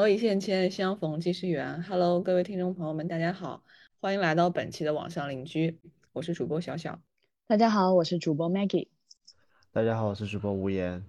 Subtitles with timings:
[0.00, 1.82] 络一线牵，相逢即是缘。
[1.82, 3.62] Hello，各位听众朋友们，大家好，
[4.00, 5.78] 欢迎来到本期的网上邻居，
[6.14, 7.02] 我是主播小小。
[7.46, 8.88] 大家好，我是主播 Maggie。
[9.72, 11.04] 大家好，我是主播无言。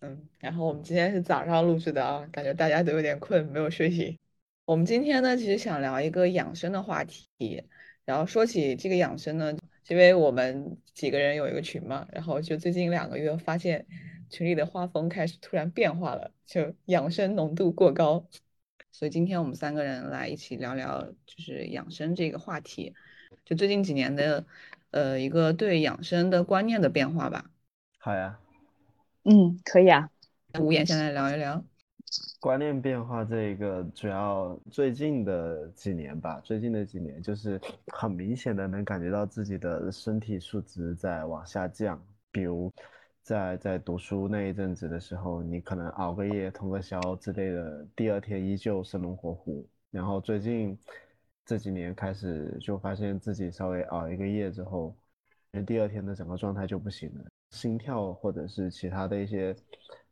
[0.00, 4.18] 嗯，然后我们今天是早上录制的啊，感觉大家都有点困，没有睡醒。
[4.64, 7.62] 我们今天呢，其实想聊一个养生的话题。
[8.04, 9.56] 然后说起这个养生呢，
[9.86, 13.86] 因为我们几个人有一个群嘛，然后就最近两个月发现
[14.32, 18.26] 群里的画风开始突然变化了，就养生浓度过高。
[18.90, 22.94] 所以今天我们三个人来一起聊聊，就是养生这个话题，
[23.44, 24.44] 就最近几年的
[24.90, 27.50] 呃一个对养生的观念的变化吧。
[27.98, 28.40] 好呀。
[29.24, 30.08] 嗯，可以啊。
[30.58, 31.64] 无言先来聊一聊
[32.40, 33.24] 观念变化。
[33.24, 42.02] 这个主要最近的几年吧，最近的几年就是很明显的能感觉到自己的身体素质在往下降。
[42.30, 42.72] 比如
[43.22, 49.66] 在在读书那一阵子的时候，你可能熬个夜、通个宵之类的，第二天依旧生龙活虎。
[49.90, 50.76] 然后最近
[51.44, 54.96] 这几年开始就发现自己稍微熬一个夜之后，
[55.66, 57.24] 第二天的整个状态就不行了。
[57.50, 59.54] 心跳或者是其他的一些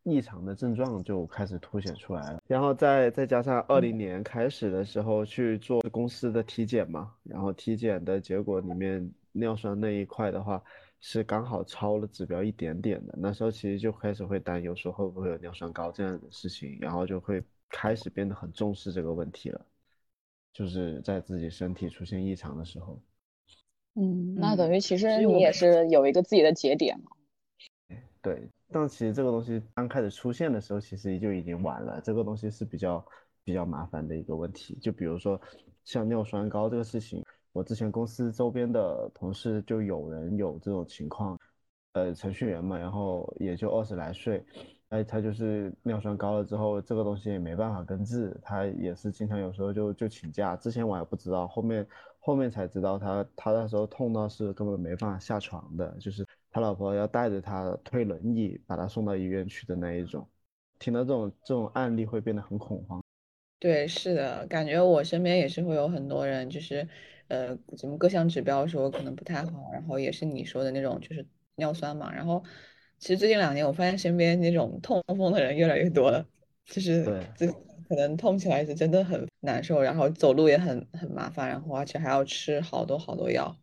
[0.02, 10.62] 异常的症状就开始凸显出来了，然后再再加上二零年开始的时候去做公司的体检嘛，然后体检的结果里面尿酸那一块的话
[11.00, 19.66] 是刚好超了指标一点点的，那时候其实就开始会担忧说会不会有尿酸高这样的事情，然后就会开始变得很重视这个问题了，
[20.52, 23.00] 就是在自己身体出现异常的时候，
[23.94, 27.98] 嗯，那等于其实你也是有一个自己的节点了。
[28.22, 31.98] 对，但其实这个东西刚开始出现的时候，其实就已经晚了。
[32.02, 33.02] 这个东西是比较
[33.42, 34.76] 比较麻烦的一个问题。
[34.82, 35.40] 就比如说
[35.84, 41.38] 像尿酸高这个事情，我之前公司周边的同事就有人有这种情况，
[41.92, 44.44] 呃，程序员嘛，然后也就二十来岁，
[44.88, 50.56] 哎，他就是尿酸高了之后，这个东西也没办法根治，他也是经常有时候就就请假。
[50.56, 51.86] 之前我还不知道，后面
[52.18, 56.26] 后面才知道他他那时候痛到是根本没办法下床的，就是。
[56.52, 60.28] 他老婆要带着他推轮椅把他送到医院去的那一种，
[60.80, 63.00] 听到这种这种案例会变得很恐慌。
[63.60, 66.88] 对，是的，感觉我身边也是会有很多人，就是
[67.30, 71.26] 呃，什么各项指标说可能不太好，然后也是你说的那种，就是
[71.56, 72.12] 尿酸嘛。
[72.12, 72.44] 然后
[72.98, 76.26] 其实最近两年我发现身边那种痛风的人越来越多了，
[76.66, 77.48] 就是对，
[77.88, 83.56] 可能痛起来是真的很难受，然后走路也很很麻烦，然后而且还要吃好多好多药。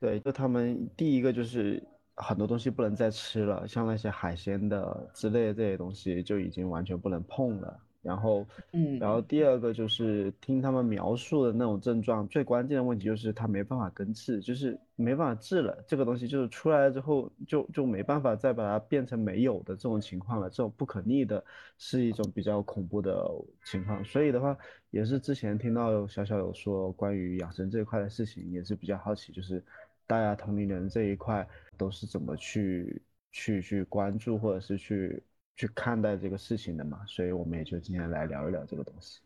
[0.00, 1.82] 对，就他们第一个就是。
[2.22, 7.80] 很多东西不能再吃了，像那些海鲜的之类的这些东西就已经完全不能碰了。
[8.02, 15.84] 然后，嗯，然后第二个就是听他们描述的那种症状，最关键的问题就是他没办法根治，就是没办法治了。
[15.86, 21.44] 这个东西就是出来了之后就就没办法再把它变成没有的这种情况了，这种不可逆的
[21.78, 23.24] 是一种比较恐怖的
[23.64, 24.04] 情况。
[24.04, 24.56] 所以的话，
[24.90, 29.62] 也是之前听到小小有说关于养生这一块的事情，也是比较好奇，就是
[30.06, 31.46] 大家同龄人这一块。
[31.80, 33.00] 都是怎么去
[33.32, 35.22] 去去关注或者是去
[35.56, 37.04] 去看待这个事情的嘛？
[37.06, 39.20] 所以我们也就今天来聊一聊这个东西。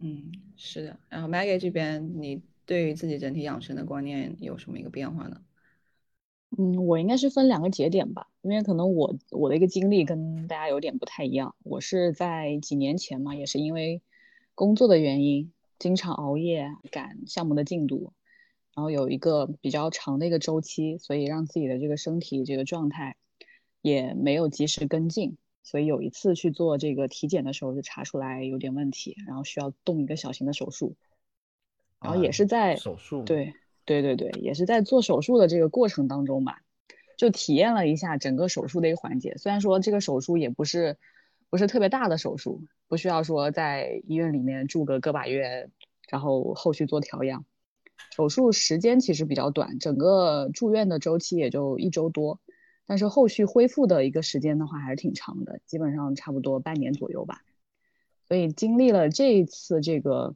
[0.00, 0.98] 嗯，是的。
[1.08, 5.40] 然后 Maggie 这边，你对于自己整体养生的观念有什么一个变化呢？
[6.58, 11.54] 嗯，我应该是分两个节点吧，因为可能我我的一个经历跟大家有点不太一样。
[11.62, 14.02] 我是在几年前嘛，也是因为
[14.54, 18.12] 工作的原因，经常熬夜赶项目的进度。
[18.76, 23.16] 然后有一个比较长的一个周期，所以让自己的这个身体这个状态
[23.82, 30.94] 也没有及时跟进，所以有一次去做这个体检的时候就查出来有点问题，然后需要动一个小型的手术，
[32.00, 33.54] 然后也是在手术，对
[33.84, 36.60] 对对对，也是在做手术的这个过程当中吧，
[37.16, 39.36] 就体验了一下整个手术的一个环节。
[39.38, 40.98] 虽然说这个手术也不是
[41.48, 45.70] 不是特别大的手术，不需要说在医院里面住个个把月，
[46.10, 47.44] 然后后续做调养。
[48.10, 52.38] 手术时间其实比较短，整个住院的周期也就一周多，
[52.86, 57.42] 但是后续恢复的一个时间的话还是挺长的，基本上差不多半年左右吧。
[58.26, 60.34] 所以经历了这一次这个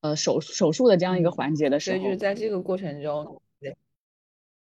[0.00, 3.40] 呃手手术的这样一个环节的时候，所以就是在这个过程中，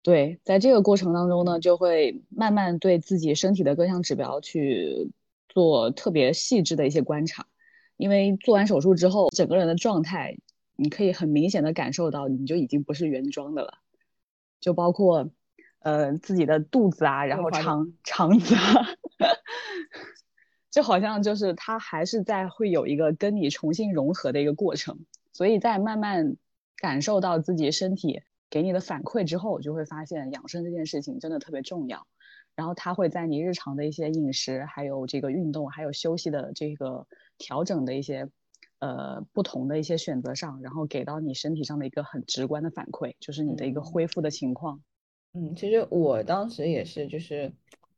[0.02, 5.10] 对，在这个过程当中呢，就会慢慢对自己身体的各项指标去
[5.48, 7.46] 做特别细致的一些观察，
[7.96, 10.36] 因为做完手术之后，整个人的状态。
[10.78, 13.78] 你可以很明显的感受到，你就已经不是原装的了，
[14.60, 15.30] 就包括，
[15.80, 18.60] 呃，自己的肚子啊，然后肠肠子，啊，
[20.70, 24.98] 就好像就是它还是在会有一个跟你重新融合的一个过程，
[25.32, 26.36] 所以在慢慢
[26.76, 32.06] 感受到自己身体给你的反馈之后，就会发现养生这件事情真的特别重要，
[32.54, 37.06] 然后它会在你日常的一些饮食，还有这个运动，还有休息的这个
[37.38, 38.28] 调整的一些
[38.80, 44.76] 呃不同的一些选择上，然后给到你身体上的一个很直观的反馈，就是你的一个恢复的情况。
[44.76, 44.82] 嗯，
[45.38, 47.52] 嗯其实我当时也是，就是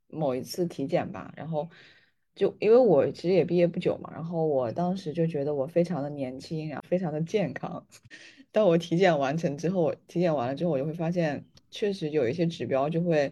[0.09, 1.69] 某一次体检吧，然后
[2.35, 7.87] 就因为我其实也毕业不久嘛，然后我当时就觉得我非常的年轻，然后非常的健康。
[8.51, 13.31] 当我体检完成之后，体检完了之后，我就会发现，确实有一些指标就会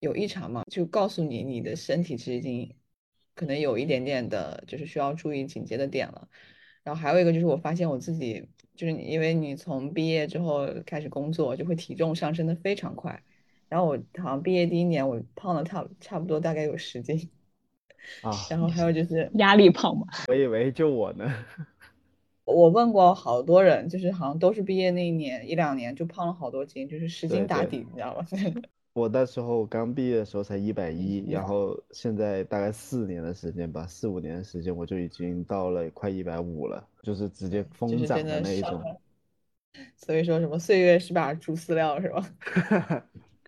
[0.00, 2.74] 有异常嘛，就告诉你你的身体其实已经
[3.34, 6.26] 可能有一点点的，就是需要注意警戒的点了。
[6.84, 13.22] 然后还有一个就是我发现我自己，就是因为你从毕业之后开始工作，就会体重上升的非常快。
[13.72, 17.30] 然后我好像毕业第一年，我胖了差差不多大概有十斤
[18.20, 18.46] 啊。
[18.48, 21.24] 然后还有就是 压力胖嘛， 我以为就我呢。
[22.44, 28.26] 我问过好多人，就是好像都是毕业那一年一两年就胖了好多斤，就是十斤打底，你知道吗？
[28.94, 38.82] 我那时候刚毕业的时候才一百一，然后现在大概四年的时间吧，四五年的时间我就已经到了快一百五了，就是直接疯长的那一种。
[39.96, 42.34] 所以说什么岁月是把猪饲料是吧？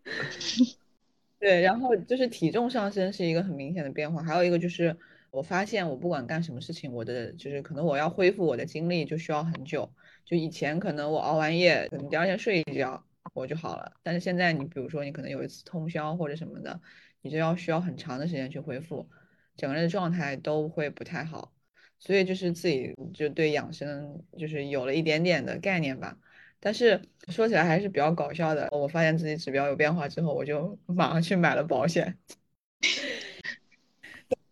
[1.40, 4.96] 对，然后就是体重上升是一个很明显的变化，还有一个就是。
[5.30, 9.92] 我发现我不管干什么事情，我的就是可能我要恢复我的精力就需要很久。
[10.24, 13.94] 就以前可能我熬完夜，可能第二天睡一觉我就好了。
[14.04, 16.80] 但是现在你比如说你可能有一次通宵或者什么的，
[17.20, 19.08] 你就要需要很长的时间去恢复，
[19.56, 21.52] 整个人的状态都会不太好。
[21.98, 26.16] 所以就是自己就对养生就是有了一点点的概念吧。
[26.64, 28.66] 但是说起来还是比较搞笑的。
[28.72, 32.16] 我发现自己指标有变化之后，我就 马上去买了保险。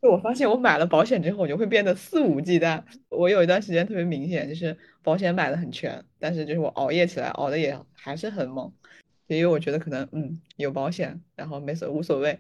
[0.00, 2.82] 我发现我买了保险之后，我就会变得肆无忌惮。
[3.09, 8.70] 我有一段时间特别明显，就是保险买的很全，但是就是我熬夜起来熬的也还是很猛。
[9.29, 12.38] 因为我觉得可能嗯有保险，然后没所无所谓。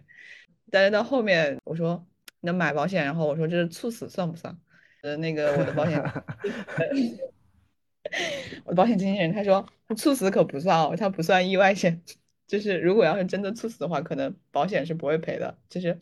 [0.70, 2.06] 但是到后面我说
[2.40, 4.54] 那买保险，然后我说这是猝死算不算？
[5.00, 5.98] 呃，那个我的保险
[8.64, 9.66] 我的保险经纪人他说
[9.96, 12.02] 猝死可不算哦，他不算意外险。
[12.46, 15.58] 就是如果要是真的猝死的话，可能保险是不会赔的。
[15.68, 16.00] 就是。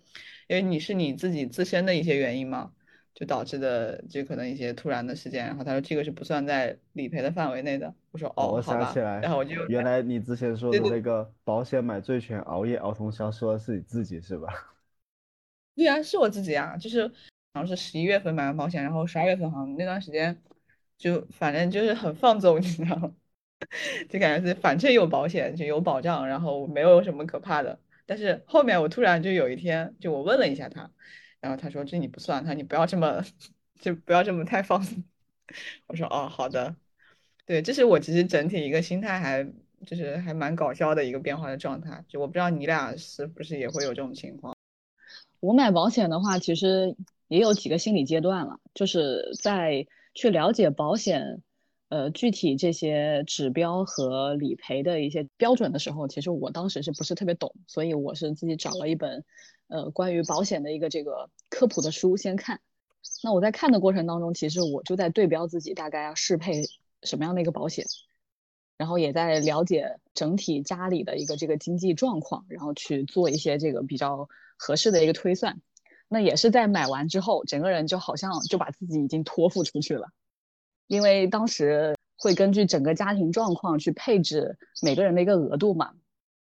[0.48, 2.72] 因为你是你自己自身的一些原因嘛，
[3.14, 7.94] 就导致的就可能一些突然的事件，然后他说这个是不算在理赔的范围内的。
[8.10, 14.48] 我说哦，我想起来，然后我就原来你之前说的那个保险买最全，熬夜熬通宵，说的是你自己是吧？
[15.76, 17.06] 对啊，是我自己啊，就是
[17.54, 20.36] 好像是十一月份买完保险，然后十二月份好像那段时间
[21.00, 23.14] 就反正就是很放纵，你知道吗？
[24.10, 27.80] 就感觉是反正有保险就有保障，然后没有什么可怕的。
[28.04, 30.90] 但是后面我突然就有一天，就我问了一下他，
[31.40, 33.24] 然后他说这你不算，他你不要这么，
[33.80, 35.02] 就不要这么太放肆。
[35.88, 36.76] 我说哦，好的，
[37.46, 39.42] 对，这是我其实整体一个心态还
[39.86, 42.04] 就是还蛮搞笑的一个变化的状态。
[42.08, 44.54] 就我不知道你俩是不是也会有这种情况。
[45.40, 46.94] 我买保险的话，其实
[47.28, 51.42] 也有几个心理阶段了，就是在去了解保险。
[51.90, 59.24] 呃，具体这些指标和理赔的一些标准的时候，其实我当时是不是特别懂，所以我是自己找了一本，
[59.66, 62.60] 呃，关于保险的一个这个科普的书先看。
[63.24, 66.62] 那我在看的过程当中，其实我就在对标自己大概要适配
[67.02, 67.84] 什么样的一个保险，
[68.76, 75.60] 然后也在了解整体家里的一个这个经济状况，然后去做一些这个比较合适的一个推算。
[76.12, 80.08] 那也是在买完之后，整个人就好像就把自己已经托付出去了。
[80.88, 85.94] 因为当时会根据整个家庭状况去配置每个人的一个额度嘛，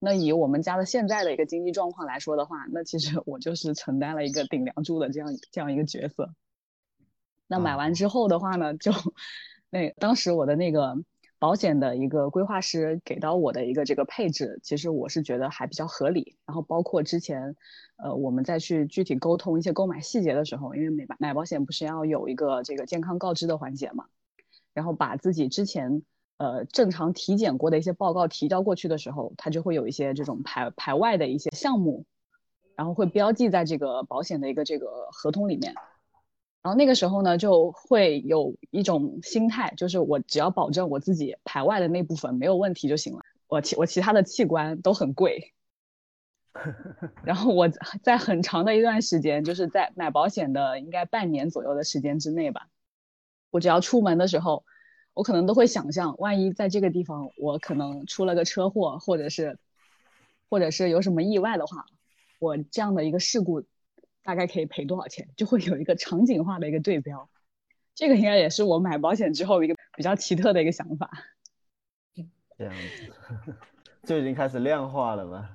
[0.01, 6.35] 那以我们家的现在的一个经济状况来说的话，那其实我就是承担了一个顶梁柱的这样这样一个角色。
[7.47, 8.91] 那买完之后的话呢，就
[9.71, 10.97] 那当时我的那个
[11.39, 16.37] 保险的一个规划师给到我的一个这个配置，其实我是觉得还比较合理。
[16.47, 17.55] 然后包括之前，
[17.97, 24.07] 呃，我们再去具体沟通一些购买细节的时候，因为买买保险不是要有一个这个健康告知的环节嘛。
[24.73, 26.03] 然后把自己之前
[26.39, 32.07] 呃正常体检过的一些报告提交过去的时候，他就会有一些这种排排外的一些项目，
[32.75, 35.75] 然后会标记在这个保险的一个这个合同里面。
[36.65, 45.53] 然后那个时候呢，就会有一种心态，就是我只要保证我自己排外的那部分没有问题就行了，我其我其他的器官都很贵。
[47.23, 47.69] 然后我
[48.03, 52.69] 在很长的一段时间，就是在买保险的应该半年左右的时间之内吧。
[53.51, 54.65] 我只要出门的时候，
[55.13, 59.59] 我可能都会想象，万一在这个地方我可能出了个车祸，或者是，
[60.49, 61.85] 或者是有什么意外的话，
[62.39, 63.65] 我这样的一个事故
[64.25, 67.31] 大概可以赔多少钱，就会有一个场景化的一个对标。
[67.95, 71.09] 这个应该也是我买保险之后一个比较奇特的一个想法。
[72.59, 73.55] 这样子，
[74.03, 75.51] 就已经开始量化了吗？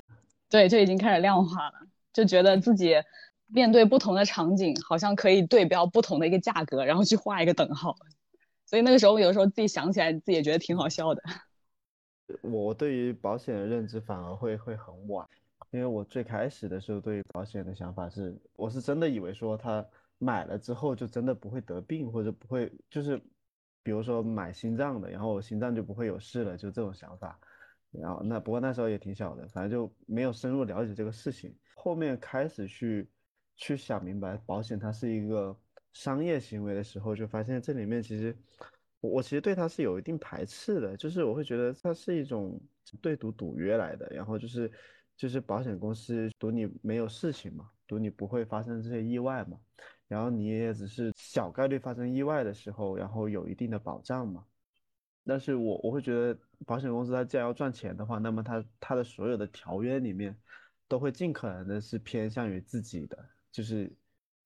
[0.50, 1.74] 对，就已经开始量化了，
[2.14, 2.96] 就觉得自己
[3.48, 7.96] 面对不同的场景，好像可以对标不同的一个价格，然后去画一个等号。
[8.66, 11.24] 所以那个时候，有时候自己想起来，自己也觉得挺好笑的。
[12.42, 15.28] 我对于保险的认知反而会会很晚，
[15.72, 19.86] 因为我最开始的时候对于保险的想法是，我是真的以为说他
[20.18, 23.18] 买了之后就真的不会得病，或者不会就是，
[23.84, 27.40] 比如说买心脏的，然后我心脏就不会有事了，就这种想法。
[27.92, 31.56] 然后那不过那时候也挺小的，反正就没有深入了解这个事情。
[31.76, 33.10] 后面开始去
[33.56, 35.56] 去想明白保险它是一个
[35.94, 38.36] 商业行为的时候，就发现这里面其实。
[39.02, 42.60] 我其实对它是有一定排斥的，就是我会觉得它是一种
[43.02, 44.70] 对赌赌约来的，然后就是
[45.20, 49.60] 就是保险公司赌你没有事情嘛，赌你不会发生这些意外嘛，
[50.08, 54.46] 然后你也只是小概率发生意外的时候，然后有一定的保障嘛。
[55.26, 60.34] 但是我我会觉得保险公司它既然要赚钱的话，那么它它的所有的条约里面
[60.88, 63.18] 都会尽可能的是偏向于自己的，
[63.52, 63.92] 就是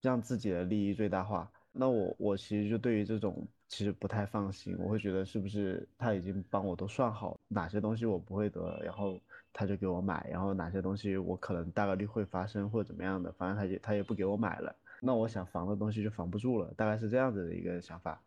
[0.01, 1.51] 让自己的利益最大化。
[1.71, 3.47] 那我我其实就对于这种。
[3.69, 9.19] 其实不太放心，我会觉得是不是他已经帮我都算好哪些东西我不会得了，然后
[9.53, 18.19] 他就给我买，然后哪些东西我可能大概率会发生或者怎么样的，反正他也他也不给我买了，那我想防的东西就防不住了，大概是这样子的一个想法。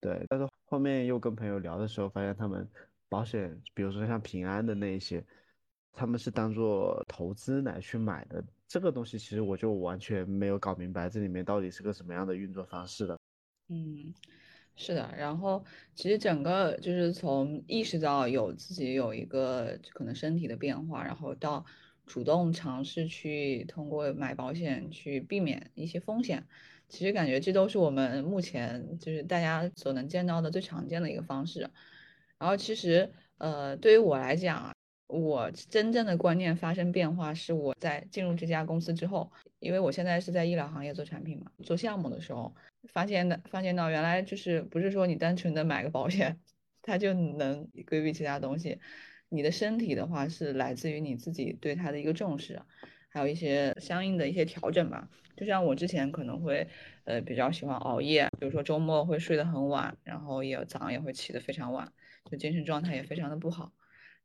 [0.00, 2.68] 对，但是后面又跟朋友聊的时候，发现他们
[3.08, 5.24] 保险，比如说像平安的那一些，
[5.92, 13.18] 他们是当做投资来去买的，这个东西其实我就完全没有搞明白这里面到底是个什么样的运作方式的。
[13.68, 14.12] 嗯。
[14.76, 15.64] 是的，然后
[15.94, 21.64] 其实整个就是从意识到有自己有一个可能身体的变化，然后到
[22.06, 26.44] 主动尝试去通过买保险去避免一些风险，
[26.88, 31.70] 其实感觉这都是我们目前就是大家所能见到的最常见的一个方式。
[32.38, 34.72] 然后其实呃，对于我来讲啊，
[35.06, 42.52] 我真正的观念发生变化是我在进入这家公司之后，因为我现在是在医疗行业做产品嘛，做项目的时候。
[42.92, 46.38] 发现的，发现到原来就是不是说你单纯的买个保险，
[46.82, 48.78] 它就能规避其他东西。
[49.30, 52.60] 你的身体的话是来自于你自己对它的一个重视，
[53.08, 55.08] 还有一些相应的一些调整吧。
[55.36, 56.68] 就像我之前可能会
[57.04, 61.90] 呃比较喜欢熬夜，比如说周末会睡得很晚，然后也早上也会起得非常晚，
[62.30, 63.72] 就精神状态也非常的不好。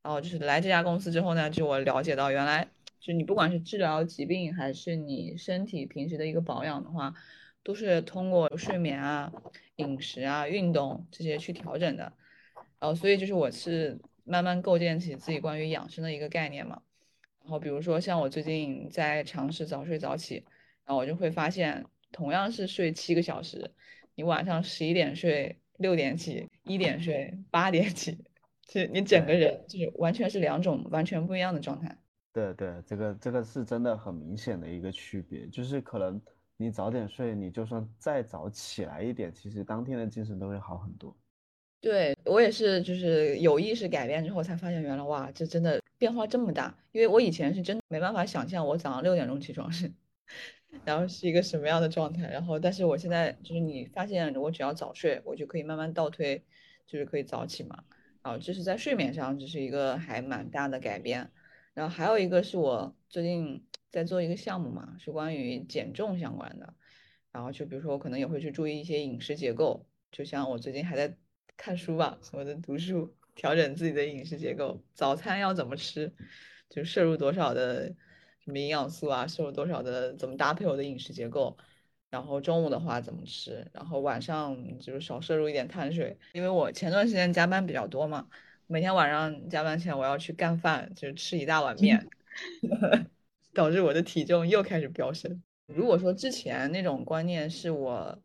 [0.03, 2.67] 然后就是来这家公司之后呢，就我了解到原来
[2.99, 7.15] 就你不管是治疗疾病还是你身体平时的一个保养的话。
[7.61, 9.31] 都是通过睡眠啊、
[9.75, 12.11] 饮食啊、运动这些去调整的，
[12.79, 16.81] 然后所以就是我是慢慢构建起自己关于养生的一个概念嘛。
[17.41, 20.35] 然后比如说像我最近在尝试早睡早起，
[20.85, 23.69] 然后我就会发现，同样是睡七个小时，
[24.15, 28.17] 你晚上十一点睡、六点起、一点睡、八点起，
[28.65, 31.97] 就你整个人就是完全是两种完全不一样的状态。
[32.31, 36.19] 对对，这个这个是真的很明显的一个区别，就是可能。
[36.61, 41.15] 你早点睡，你就算再早起来一点，其实当天的精神都会好很多。
[41.79, 46.77] 对我也是，就是有意识改变之后才发现，原来哇，这真的变化这么大。
[46.91, 49.89] 因为我以前是真没办法想象我早上六点钟起床是，
[50.83, 52.29] 然后是一个什么样的状态。
[52.29, 56.43] 然后，但是我现在就是你发现，我只要早睡，我就可以慢慢倒推，
[56.85, 57.85] 就是可以早起嘛。
[58.21, 61.31] 然后这是在睡眠上，这是一个还蛮大的改变。
[61.79, 66.73] 然后还有一个是我最近在做一个项目嘛，是关于减重相关的。
[67.31, 71.15] 然后就比如说我可能也会去注意一些饮食结构，就像我最近还在
[71.55, 76.13] 看书吧，我在读书，调整自己的饮食结构，早餐要怎么吃，
[76.69, 77.87] 就摄入多少的
[78.43, 81.57] 什么营养素啊，摄入多少的怎么搭配我的饮食结构。
[82.09, 88.27] 然后中午的话怎么吃，然后晚上就是少摄入一点碳水，因为我前段时间加班比较多嘛。
[88.71, 92.07] 每天晚上加班前，我要去干饭，就是吃一大碗面，
[93.51, 95.41] 导致我的体重又开始飙升。
[95.65, 98.15] 如果说之前那种观念是我，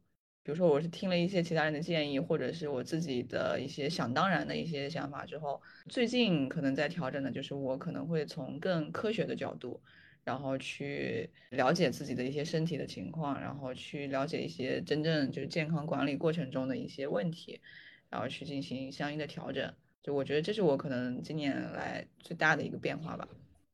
[0.43, 5.59] 比如说我是听了一些其他人的建议，或者是我自己的一些想当然的一些想法之后，
[5.89, 9.81] 最近可能在调整的，就是我可能会从更科学的角度，
[10.25, 17.63] 然后去了解自己的一些身体的情况，然后去了解一些真正就是健康管理过程中的一些问题，
[18.11, 19.73] 然后去进行相应的调整。
[20.05, 23.27] 就我觉得这是我可能今年来最大的一个变化吧，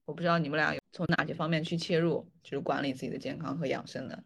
[0.04, 4.22] 我不知道你们俩从哪些方面去切入，就是管理自己的健康和养生的。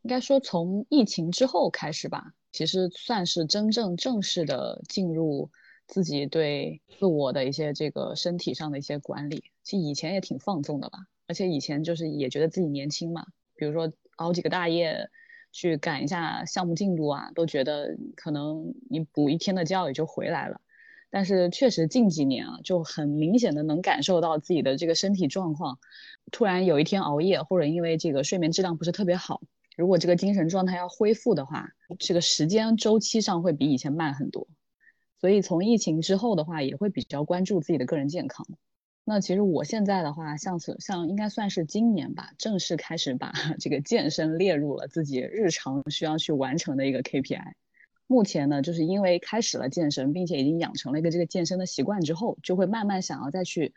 [0.00, 5.50] 应该说从疫情之后开始吧，其实算是真正正式的进入
[5.86, 9.44] 自己对自我的一些这个身体上的一些管理。
[9.62, 15.10] 其实以前也挺放纵的吧，而且以前就是也觉得自己年轻嘛，比如说熬几个大夜
[15.52, 20.58] 去赶一下项目进度啊，都觉得可能你补一天的觉也就回来了。
[21.10, 25.78] 但是确实近几年啊，就很明显的能感受到自己的这个身体状况，
[26.30, 29.40] 突然有一天熬夜，或者因为这个睡眠质量不是特别好，
[29.76, 34.46] 如果这个精神状态要恢复的话，这个时间周期上会比以前慢很多。
[35.20, 38.46] 所以从疫情之后的话，也会比较关注自己的个人健康。
[39.04, 47.52] 那其实我现在的话，像是像应该算是今年吧，正式开始把 这个健身列入了自己日常需要去完成的一个 KPI。
[48.08, 53.74] 目前呢，就是因为开始了健身，并且已经养成了一个这个健身的习惯之后，就会慢慢想要再去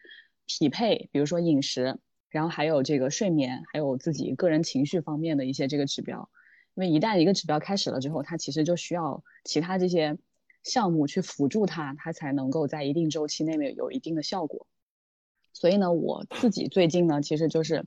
[0.48, 6.30] 匹配，比如说饮食，然后还有这个睡眠，还有自己个人情绪方面的一些这个指标。
[6.76, 10.18] 因为一旦一个指标开始了之后，它其实就需要其他这些
[10.64, 14.66] 项目去辅助它，它才能够在一定周期内面有一定的效果。
[15.52, 17.86] 所以呢，我自己最近呢，其实就是。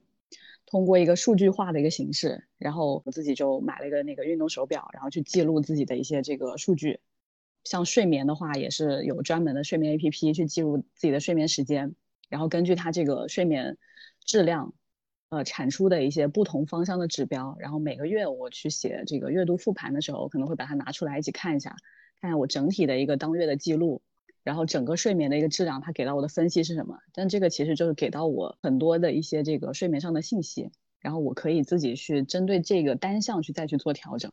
[0.75, 6.99] 通过一个数据化的一个形式，然后我自己就买了一个那个运动手表，然后去记录自己的一些这个数据。
[7.63, 11.95] 像睡眠的话，也是有专门的睡眠 APP 去记录自己的睡眠时间，
[12.29, 13.79] 然后根据它这个睡眠
[14.25, 14.75] 质量，
[15.29, 21.77] 呃，产出的一些不同方向的指标，然后每个月我去写这个月度复盘的时候，可能会把它拿出来一起看一下，
[22.21, 24.03] 看看我整体的一个当月的记录。
[24.45, 26.99] 然后整个睡眠的一个质量，他给到我的分析是什么？
[27.15, 30.71] 但这个其实就是给到我很多的一些这个睡眠上的信息，
[31.01, 34.31] 然后我可以自己去针对这个单项去再去做调整。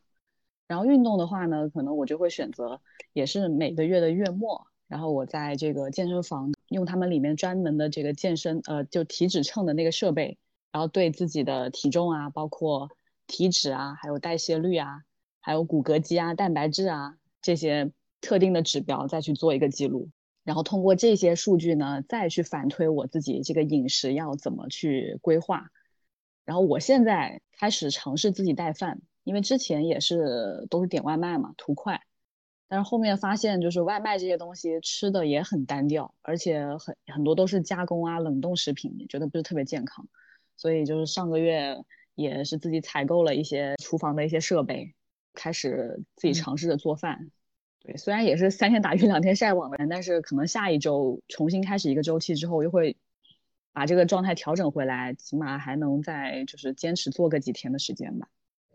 [0.67, 2.81] 然后运动的话呢，可能我就会选择
[3.13, 10.37] 也是每个月的月末，然后我在这个健身房用他们里面专门的这个健身呃就体脂秤的那个设备，
[10.73, 12.89] 然后对自己的体重啊，包括
[13.27, 15.03] 体脂啊，还有代谢率啊，
[15.39, 17.93] 还有骨骼肌啊、蛋白质啊这些。
[18.21, 20.09] 特定的指标再去做一个记录，
[20.43, 25.71] 然后通过这些数据呢，再去反推我自己这个饮食要怎么去规划。
[26.45, 32.01] 然后我现在开始尝试自己带饭，因为之前也是都是点外卖嘛，图快。
[32.67, 40.07] 但是后面发现就是外卖这些东西吃的也很单调，而且很很多都是加工啊、冷冻食品，觉得不是特别健康。
[40.55, 41.77] 所以就是上个月
[42.15, 44.95] 也是自己采购了一些厨房的一些设备，
[45.33, 47.29] 开始自己尝试着做饭。
[47.83, 52.95] 对，虽然也是三天打鱼两天晒网的人，但是可能下一周重新开始一个周期之后，又会
[53.73, 58.27] 把这个状态调整回来，起码还能再就是坚持做个几天的时间吧。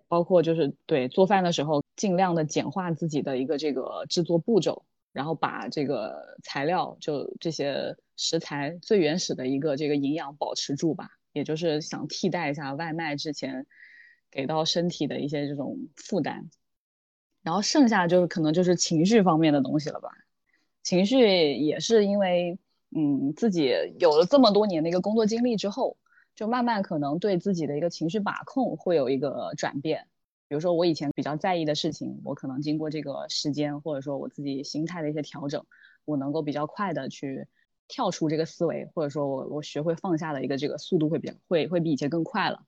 [0.08, 11.10] 包括就是对做饭的时候，尽量的简化自己的一个这个制作步骤，然后把这个材料就这些食材最原始的一个这个营养保持住吧。
[11.32, 13.66] 也就是想替代一下外卖之前
[14.30, 16.48] 给到身体的一些这种负担。
[17.46, 20.10] 然后剩下就是可能就是情绪方面的东西了吧，
[20.82, 22.58] 情绪也是因为，
[22.90, 25.96] 嗯，自己有了这么多年的一个工作经历之后，
[26.34, 30.08] 就慢慢可能对自己的一个情绪把控会有一个转变。
[30.48, 35.64] 比如说我以前比较在意的事情，我可能经过这个时间或者说我自己心态的一些调整，
[36.04, 37.46] 我能够比较快的去
[37.86, 42.64] 跳出这个思维，或者说我我学会放下的一个这个速度会比较会会比以前更快了，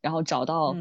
[0.00, 0.74] 然后找到。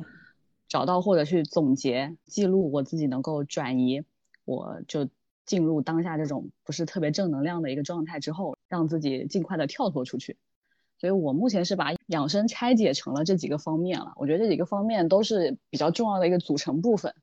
[0.68, 4.04] 找到或者去总结记录我自己能够转移，
[4.46, 5.08] 我就
[5.46, 10.38] 进入当下这种不是特别正能量的一个状态之后，让自己尽快的跳脱出去。
[10.98, 14.14] 所以我目前是把养生拆解成了这几个方面了。
[14.16, 17.14] 我觉得这几个方面都是比较重要的一个组成部分。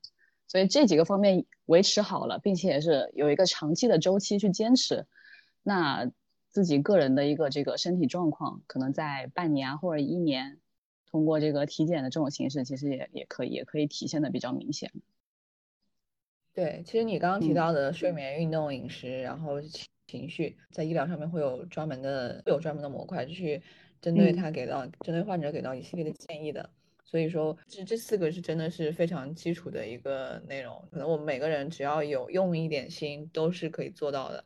[0.47, 5.07] 所以这几个方面维持好了，并且也是有一个长期的周期去坚持，
[5.63, 6.11] 那
[6.47, 10.60] 自己个人的一个这个身体状况，可能在半年或者一年。
[11.11, 14.91] 通过这个体检的这种形式，其实也也可以，也可以体现的比较明显。
[16.53, 19.61] 对，其实你刚刚提到的睡眠、运动、饮食，然后
[20.07, 23.61] 情绪，在医疗上面会有专门的，会有专门的模块去
[24.01, 26.69] 针对他给到，针对患者给到一系列的建议的。
[27.03, 34.45] 所以说，这这四个是真的是非常基础的一个内容，可能我们每个人只要有用一点心，都是可以做到的。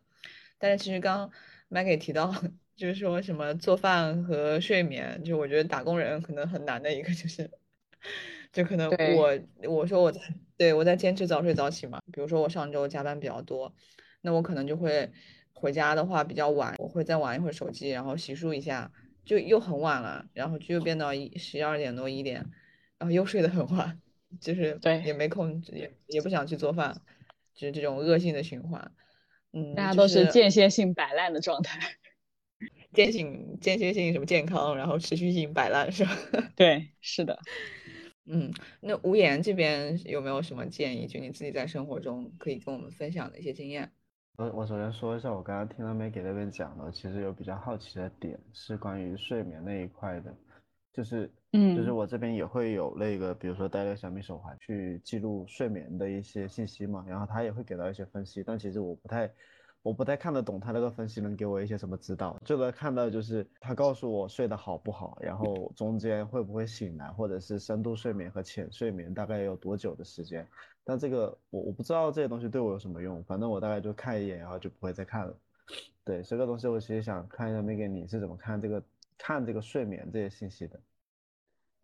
[0.58, 1.32] 但是其实刚
[1.70, 2.34] Maggie 提到。
[2.76, 7.50] 就是说什么做饭和睡眠，就我觉得打工人可能很难的一个， 就是，
[8.52, 10.20] 就可能我我说我在
[10.58, 12.02] 对我在坚持早睡早起嘛。
[12.12, 13.74] 比如说我上周加班比较多，
[14.20, 15.10] 那我可能就会
[15.54, 18.92] 回家的话比较晚，我会再玩一会儿手机，然后洗漱一下，
[19.24, 22.46] 就又很晚了，然后就又变到一十二点多一点，
[22.98, 24.02] 然后又睡得很晚，
[24.42, 27.02] 就是对也没空也也不想去做饭，
[27.54, 28.92] 就是这种恶性的循环。
[29.56, 31.80] 嗯，大家都是间歇性摆烂的状态。
[32.94, 36.12] 间性、间歇性什么健康，然后持续性摆烂是吧？
[36.56, 37.40] 对，是的。
[38.26, 41.06] 嗯，那无言这边有没有什么建议？
[41.08, 43.92] 就你自己在生活中可以跟我们分享的一些经验？
[44.38, 50.36] 我我首先说一下，我刚刚听到 Maggie 那边讲的，其实有比较好奇的点是关于睡眠那一块的，
[50.94, 59.32] 就是，嗯，就是我这边也会有那个，比如说戴个小米手环去记录睡眠的一些信息嘛，然后他也会给到一些分析，但其实我不太。
[59.86, 70.44] 我不太看得懂他那个分析能给我一些什么指导，最多看到就是他告诉我睡得好不好，然后中间会不会醒来，或者是深度睡眠和浅睡眠大概有多久的时间。
[70.84, 75.38] 但这个我我不知道这些东西对我有什么用，反正我大概就看一眼，然后就不会再看了。
[76.04, 78.82] 对这个东西，我其实想看一下 Megan 你是怎么看这个
[79.20, 80.80] 看这个睡眠这些信息的。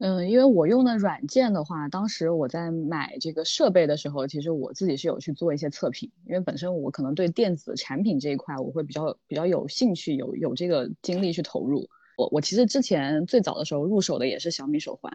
[0.04, 11.88] 嗯，因为我用的软件的话，当时我在买这个设备的时候，其实我自己是有去做一些测评，因为本身我可能对电子产品这一块我会比较比较有兴趣，有有这个精力去投入。
[12.18, 15.14] 我我其实之前最早的时候入手的也是小米手环，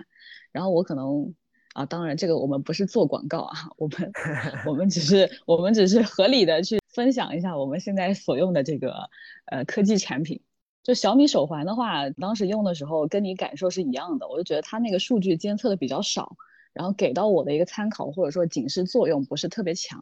[0.52, 1.34] 然后我可能
[1.74, 4.12] 啊，当然这个我们不是做广告啊，我们
[4.68, 8.94] 我们只是我们只是合理的去分享一下我们现在所用的这个
[9.46, 10.40] 呃科技产品。
[10.86, 16.36] 就小米手环的话，当时用的时候跟你感受是一样的，我就觉得它那个数据监测的比较少，
[16.72, 20.00] 然后给到我的一个参考或者说警示作用不是特别强，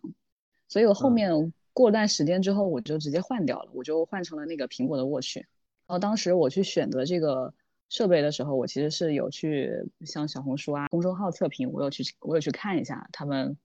[0.68, 5.38] 所以我后面过段时间之后我就直接换掉了，我就换成了那个苹果的 Watch。
[5.38, 5.46] 然
[5.86, 7.54] 后当时我去选择这个
[7.88, 9.72] 设备的时候，我其实是有去
[10.04, 13.56] 像小红书啊公众号测评，我有去我有去看一下他们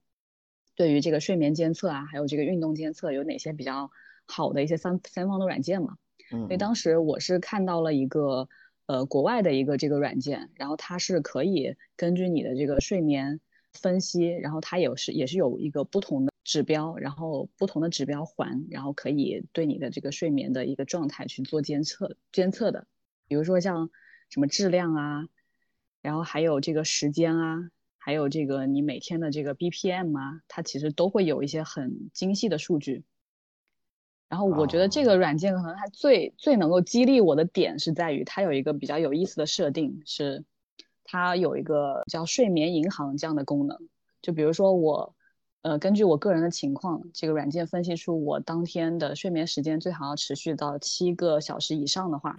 [0.74, 3.90] 对于这个睡眠监测啊，还有这个运动监测有哪些比较
[4.24, 5.98] 好的一些三三方的软件嘛。
[6.30, 8.48] 所以当时我是看到了一个
[8.86, 13.40] 呃国外的一个这个软件，然后它是可以根据你的这个睡眠
[13.72, 22.86] 分析，然后它也是也是有一个不同的指标，然后不同的指标环，然后可以对你的这个睡眠的一个状态去做监测监测的，
[23.28, 23.90] 比如说像
[24.28, 25.28] 什么质量啊，
[26.02, 33.04] 然后还有这个时间啊，还有这个你每天的这个 BPM 啊，它其实都会有一些很精细的数据。
[34.30, 40.44] 然后我觉得这个软件可能它最最能够激励我的点是在于它有一个比较有意思的设定，是
[41.02, 43.76] 它有一个叫睡眠银行这样的功能。
[44.22, 45.16] 就比如说我，
[45.62, 52.38] 呃，根据我个人的情况，这个软件分析出我当天的睡眠时间最好要持续到七个小时以上的话，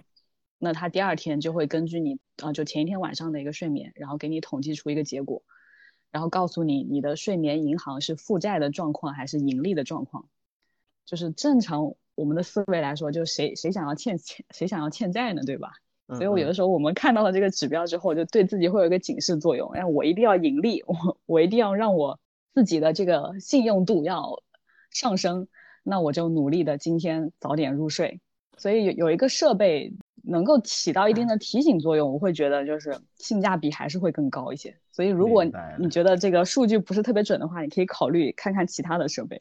[0.58, 5.42] 那它第二天就会根据你啊，就前一天晚上的一个睡眠，然后给你统计出一个结果，
[6.10, 10.26] 然后告诉你你的睡眠银行是负债的状况还是盈利的状况。
[11.04, 15.72] 就是正常我们的思维来说，就谁谁想要欠欠，谁想要欠债呢，对吧？
[16.08, 22.20] 所以我有的时候我们看到了这个指标之后，就对自己会有一个警示作用，哎，我一定要盈利，我我一定要让我
[22.54, 24.42] 自己的这个信用度要
[24.90, 25.48] 上升，
[25.82, 28.20] 那我就努力的今天早点入睡。
[28.58, 34.76] 所以有有一个设备能够起到一定的提醒作用，我会觉得就是性价比还是会更高一些。
[34.90, 35.42] 所以如果
[35.78, 39.40] 你觉得这个数据不是特别准的话，你可以考虑看看其他的设备。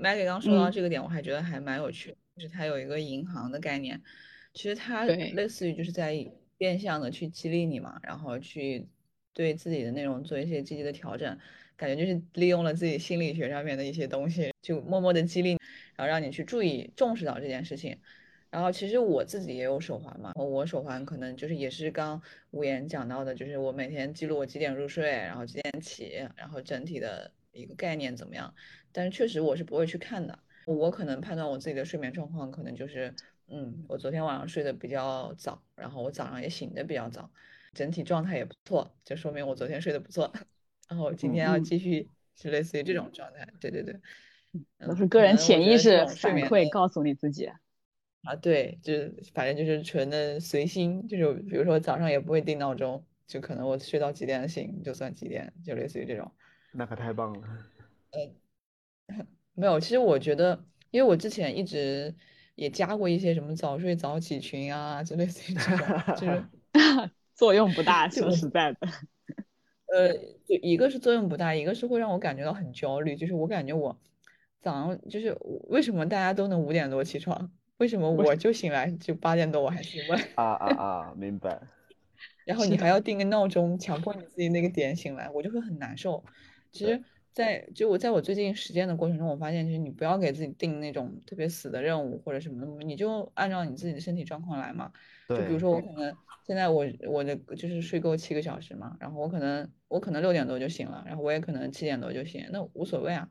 [0.00, 4.00] Maggie 刚说到这个点，我还觉得还蛮有趣，就是它有一个银行的概念，
[4.54, 6.14] 其实它类似于就是在
[6.56, 8.86] 变相的去激励你嘛，然后去
[9.32, 11.38] 对自己的内容做一些积极的调整，
[11.76, 15.58] 感觉就是利用了自己心理学上面的一些东西，就默默的激励，
[15.96, 17.98] 然后让你去注意重视到这件事情。
[18.50, 28.54] 然后其实我自己也有手环嘛，我手环可能就是也是刚无言讲到的，就是我每天记录我几点入睡，然后几点起，然后整体的一个概念怎么样。
[28.92, 33.14] 但是确实我是不会去看的，我可能判断我自己的睡眠状况，可能就是，
[33.48, 37.30] 嗯，我昨天晚上睡得比较早，然后我早上也醒得比较早，
[37.72, 40.32] 整体状态也不错，就说明我昨天睡得不错，
[40.88, 43.98] 然后今天要继续是类似于这种状态，对对对，
[44.86, 47.46] 都是个人潜意识反馈告诉你自己，
[48.24, 56.30] 啊对，就是反正就是纯的随心，就是比如说早上也不会定闹钟，就可能我睡到几点醒就算几点，就类似于这种，
[56.72, 57.48] 那可太棒了，
[58.12, 58.41] 呃。
[59.54, 62.14] 没有，其实我觉得，因为我之前一直
[62.54, 66.44] 也加过一些什么早睡早起群啊，就类似于这种，就是
[67.34, 68.78] 作用不大， 说实在的。
[69.92, 70.14] 呃，
[70.46, 73.98] 就一个是作用不大，一个是会让我感觉到很焦虑，就是我感觉我
[74.62, 75.36] 早上就是
[75.68, 80.28] 为什么大家都能五点多起床，为什么我就醒来就八点多我还醒不来？
[80.36, 81.14] 啊啊啊！
[81.14, 81.60] 明白。
[82.46, 86.24] 然后你还要定个闹钟，强迫你自己那个点醒来，我就会很难受。
[86.70, 87.02] 其实。
[87.32, 94.92] 在就我在我最近实践的过程中，我发现其实你不要给自己定那种特别死的任务或者什么的，你就按照你自己的身体状况来嘛。
[95.28, 96.14] 就比如说我可能
[96.46, 103.30] 现在我我的就是睡够七个小时嘛，然后我可能我可能六点多就醒了，然后我也可能七点多就醒，那无所谓啊。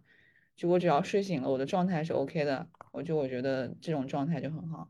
[0.55, 4.89] 就我只要睡醒了，我的状态是 OK 的，我就我觉得这种状态就很好。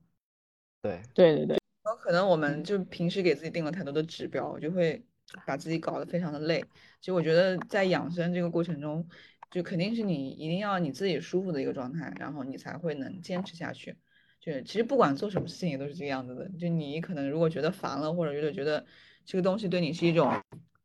[0.81, 1.57] 对对对对。
[1.85, 5.03] 有可能我们就平时给自己定了太多的指标，就会。
[5.45, 6.61] 把自己搞得非常的累，
[6.99, 9.07] 其实我觉得在养生这个过程中，
[9.49, 13.95] 就肯定是你一定要你自己舒服的一个状态，然后你才会能坚持下去。
[14.39, 16.49] 就其实不管做什么事情也都是这个样子的。
[16.59, 18.85] 就你可能如果觉得烦了，或者觉得觉得
[19.23, 20.33] 这个东西对你是一种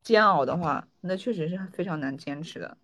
[0.02, 2.76] 煎熬的话，那确实是非常难坚持的。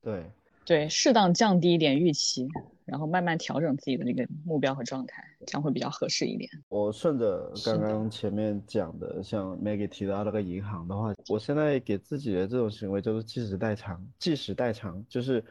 [0.00, 0.24] 对
[0.64, 2.48] 对，适当降低一点预期，
[2.88, 6.50] 然后慢慢调整自己的这个目标和状态，这样会比较合适一点。
[6.68, 15.44] 我顺着刚刚前面讲的，像 Maggie 提到那个银行的话，我现在给自己的这种行为就是即时代偿，即时代偿就是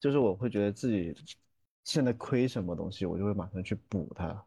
[0.00, 1.14] 就是我会觉得自己
[1.84, 4.44] 现在亏什么东西，我就会马上去补它，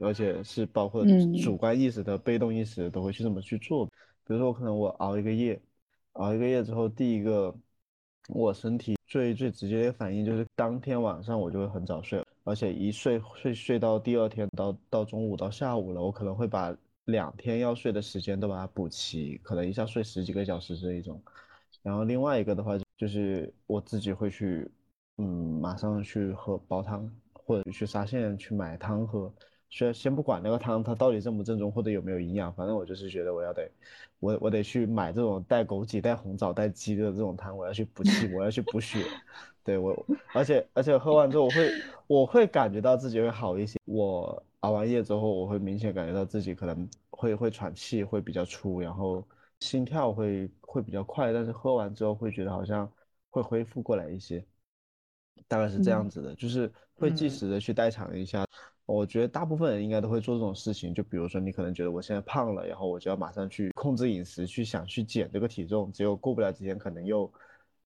[0.00, 1.04] 而且是包括
[1.42, 3.86] 主观意识的、被动意识都会去这么去做。
[4.24, 5.60] 比如说，我可能我熬一个夜，
[6.12, 7.54] 熬一个夜之后，第一个
[8.28, 16.74] 我身体最最直接的反应就是当天晚上我就会很早睡，而且一睡睡睡到第二天到到中午到下午了，我可能会把
[17.06, 21.20] 两天要睡的时间都把它补齐，可能一下睡十几个小时这一种。
[21.82, 24.70] 然后另外一个的话就是我自己会去，
[25.18, 25.24] 嗯，
[25.60, 29.32] 马上去喝煲汤，或者去沙县去买汤喝。
[29.72, 33.68] 先先不管那个汤它到底正不正宗或者有没有营养，反正我就是觉得我要得，
[34.20, 39.02] 我我得去买这种带枸杞、带红枣、带鸡的这种汤，我要去补气，我要去补血。
[39.64, 39.96] 对我，
[40.34, 41.70] 而且而且喝完之后我会
[42.06, 43.78] 我会感觉到自己会好一些。
[43.86, 49.26] 我熬完夜之后，我会明显感觉到自己可能会会喘气会比较粗，然后
[49.60, 52.86] 心跳会会比较快，但是喝完之后会觉得好像
[53.30, 54.44] 会恢复过来一些，
[55.48, 58.44] 大概是这样子的，就是会计时的去代偿一下。
[58.92, 67.32] 我觉得大部分人应该都会做这种事情，就比如说你可能觉得我现在胖了，然后我就要马上去控制饮食，去想去减这个体重，结果过不了几天可能又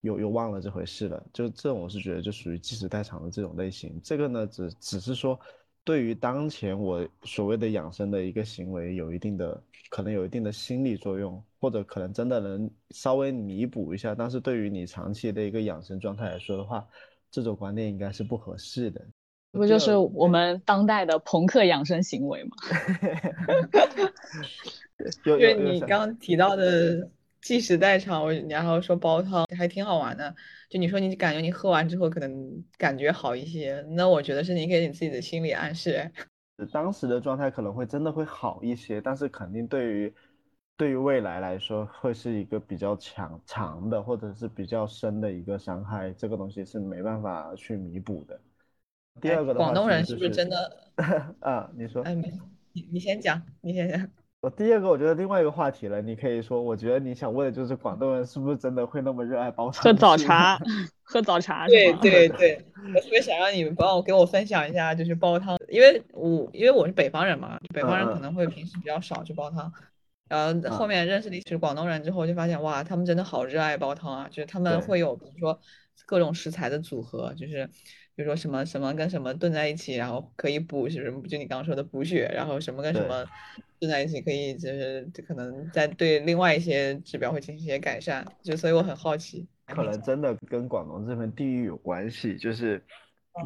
[0.01, 1.25] 又又忘了这回事了。
[1.33, 4.01] 就这种我是觉得就属于计时代偿的这种类型。
[4.03, 5.38] 这个呢，只只是说
[5.85, 14.12] 对于当前我所谓的养生的一个行为有一定的可能有一定的心理作用，或者可能真的能稍微弥补一下。
[14.12, 16.85] 但是对于你长期的一个养生状态来说的话，
[17.31, 19.01] 这种观念应该是不合适的。
[19.57, 22.51] 不就是我们当代的朋克养生行为吗？
[25.25, 27.09] 因为你刚提到的
[27.40, 30.35] 即时代偿，然后说煲汤还挺好玩的。
[30.69, 36.11] 就你说你感觉你喝完之后可能感觉好一些，那我觉得是你给你自己的心理暗示。
[36.73, 40.12] 当时的状态可能会真的会好一些，但是肯定对于
[40.77, 48.40] 对于未来来说会是一个比较强长的或者是比较深的一个伤害，这个东西是没办法去弥补的。
[49.20, 50.72] 第二个的话，广东人是不是真的？
[51.40, 52.02] 啊，你说。
[52.02, 52.33] 哎，没，
[52.72, 54.09] 你你先讲，你先讲。
[54.42, 59.83] 我第二个，我觉得另外一个话题了，你可以说，我觉得你想问的就是广东人是不是真的会那么热爱煲汤？
[59.83, 60.59] 喝早茶，
[61.02, 61.66] 喝早茶。
[61.66, 69.72] 对对对，我特别想让你们帮我给我分享一下，就是煲汤，因为我因为我是北方人嘛，北方人可能会平时比较少去煲汤，
[70.29, 75.59] 然后后面认识了一群广东人之后，就发现哇，他们真的好热爱煲汤啊，就是他们会有比如说
[76.05, 77.68] 各种食材的组合，就是。
[78.16, 81.20] 比如说什么什么跟什么炖在一起，然后可以补什么？
[81.29, 83.26] 就你刚刚说的补血，然后什么跟什么
[83.79, 88.26] 炖在一起可以，就是可能在对另外一些指标会进行一些改善。
[88.42, 92.83] 就所以我很好奇，可能真的跟广东这份地域有关系，就是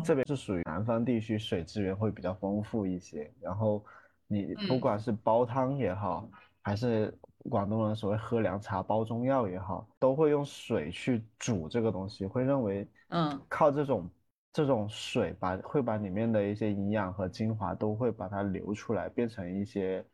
[0.04, 3.28] 这边是属于南方地区，水资源会比较丰富一些。
[3.40, 3.84] 然后
[4.28, 6.30] 你不管是煲汤也好，
[6.62, 7.12] 还是
[7.50, 14.08] 广东人所谓喝凉茶、煲中药也好，都会用水去煮这个东西，会认为嗯靠这种。
[14.52, 20.04] 这种水把会把里面的一些营养和精华都会把它流出来，变成一些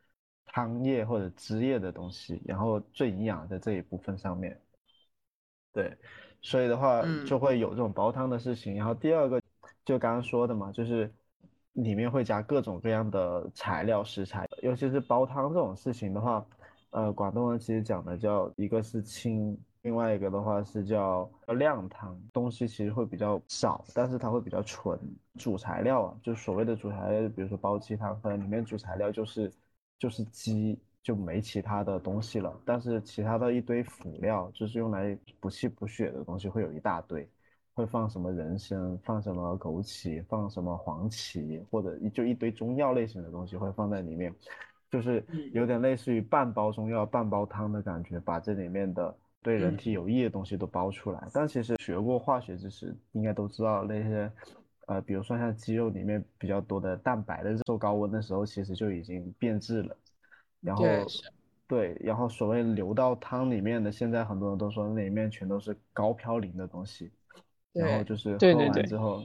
[0.45, 4.61] 汤液或者汁液的东西，然后最营养的这一部分上面，
[5.73, 5.97] 对，
[6.41, 8.75] 所以的话就会有这种煲汤的事情。
[8.75, 9.41] 然后第二个
[9.83, 11.11] 就刚刚说的嘛，就是
[11.73, 16.45] 里面会加各种各样的材料食材，尤其是煲汤这种事情的话，
[16.91, 19.57] 呃，广东人其实讲的叫一个是清。
[19.87, 24.99] 另外一个的话是叫叫靓汤，东西其实会比较少，但是它会比较纯。
[25.39, 29.49] 主材料啊，就所谓的主材料，比如说煲鸡汤，可能里面主材料就是
[29.97, 32.53] 就是鸡，就没其他的东西了。
[32.65, 37.25] 但是其他的一堆辅料，就是用来补气补血的东西，会有一大堆，
[37.73, 44.35] 会放什么人参，放什么枸杞，放什么黄芪，或者就一堆中药类型的东西会放在里面，
[44.91, 49.15] 就是有点类似于半煲中药半煲汤的感觉，把这里面的。
[49.47, 54.29] 对人体有益的东西都包出来，但其实学过化学知识，应该都知道那些，
[54.87, 59.95] 呃，比如说像肌肉里面比较多的蛋白的，受高温的时候其实就已经变质了。
[60.59, 60.83] 然后，
[61.65, 67.09] 对，然后所谓流到汤里面的，现在很多人都说那里面全都是高嘌呤的东西，
[67.71, 69.23] 然后就是喝完之后，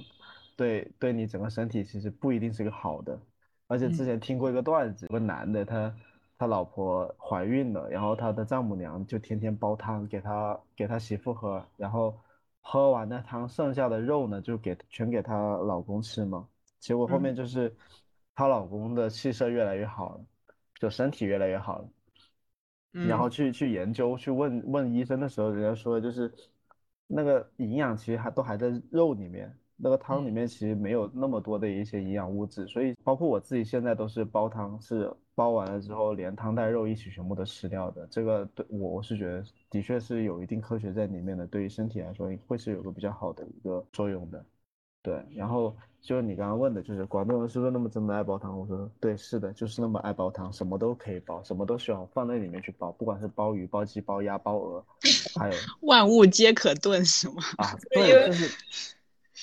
[0.57, 3.19] 对对你整个身体其实不一定是个好的。
[3.67, 5.93] 而且之前听过一个段子，有个男的他。
[6.43, 12.19] 他老婆怀孕了，然后他的丈母娘就天天煲汤给他给他媳妇喝，然后
[12.61, 16.49] 喝完那汤剩下的肉呢，就给全给她老公吃嘛。
[16.81, 17.73] 结果后面就是
[18.35, 20.25] 她老公的气色越来越好了，
[20.81, 21.89] 就身体越来越好了。
[22.91, 26.35] 然后去去研究去问问医生的时候，人家说就是
[27.07, 38.07] 那个营养其实还都还在肉里面，那个汤里面其实没有那么多的一些营养物质，所以包括我自己现在都是煲汤，是煲完了之后连汤带肉一起全部都吃掉的。
[38.09, 44.45] 这个对我我是觉得的确是有一定科学在里面的，对于身体来说会是有个比较好的一个作用的。
[45.05, 48.57] 对，然后就是你刚刚问的，就是广东人是不是那么真的爱煲汤？
[48.57, 54.85] 我说对，是的，就是那么爱煲汤，什么都可以煲，什么都喜欢放在里面去煲，不管是煲鱼、煲鸡、煲鸭、煲鹅，
[55.37, 57.43] 还有 万物皆可炖，是吗？
[57.57, 58.49] 啊， 对，就是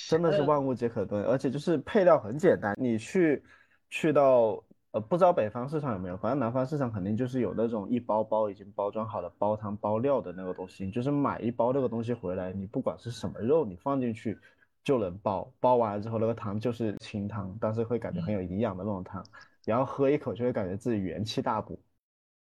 [0.08, 3.44] 真的是万物皆可炖，而且就是配料很简单，你去
[3.90, 14.38] 去到呃，不知道北方市场有没有，反正南方市场肯定就是有那种一包包已经包装好的煲汤煲料的那个东西，你就是买一包那个东西回来，你不管是什么肉，你放进去。
[14.82, 19.24] 就能煲，煲完了之后那个汤就是清汤，但是会感觉很有营养的那种汤，
[19.66, 21.78] 然后喝一口就会感觉自己元气大补。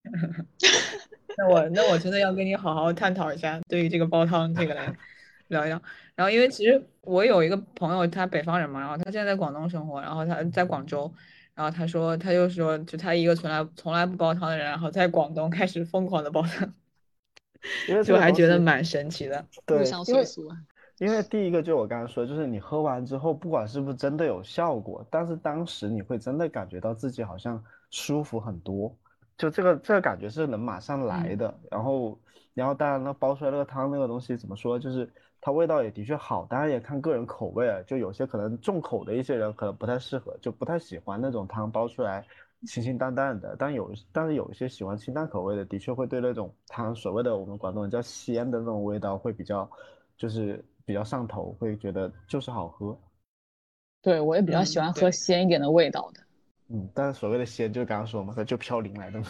[1.36, 4.94] 那我那我真的要跟你好好探讨一下，对于这个煲汤这个来
[5.48, 5.82] 聊一聊。
[6.14, 11.12] 然后因为其实我有一个朋友，他北方人嘛，然后他现在在广东生活，然后他在广州，
[11.54, 16.74] 然后他说他就说就他一个从来从来不煲汤的人，然后在广东开始疯狂的煲汤，
[18.04, 19.44] 就还觉得蛮神奇的。
[19.66, 20.24] 对，因为。
[21.00, 28.94] 因为第一个就我刚刚说，就是你喝完之后，不管是不是真的有效果，但是当时你会真的感觉到自己好像舒服很多，
[29.38, 31.58] 就这个这个感觉是能马上来的。
[31.70, 32.20] 然后，
[32.52, 37.80] 然后当然了，煲出来那个汤那个东西怎么说，就是它味道也的确好，当然也看个人口味啊。
[37.86, 42.24] 就有些可能重口的一些人可能不太适合，就不太喜欢那种汤煲出来
[42.66, 43.56] 清清淡淡的。
[43.58, 49.70] 但有但是有一些喜欢清淡口味的，的确会对那种汤所谓的我们广东人叫鲜的那种味道会比较，
[50.16, 50.64] 就是。
[50.86, 52.98] 比较上头，会觉得就是好喝。
[54.02, 56.20] 对我也比较喜欢喝鲜一点的味道的。
[56.66, 59.22] 嗯，但是所谓的鲜，就刚刚说嘛，它就飘零来的。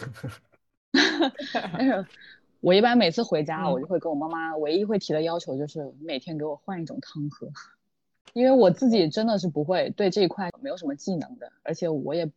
[1.53, 2.07] 但是，
[2.61, 7.51] 我一般每次回家，我就会跟我妈妈唯一会提的要求就是每天给我换一种汤喝，
[8.33, 12.33] 因为我自己真的是不会对这一块没有什么技能的，而且我也比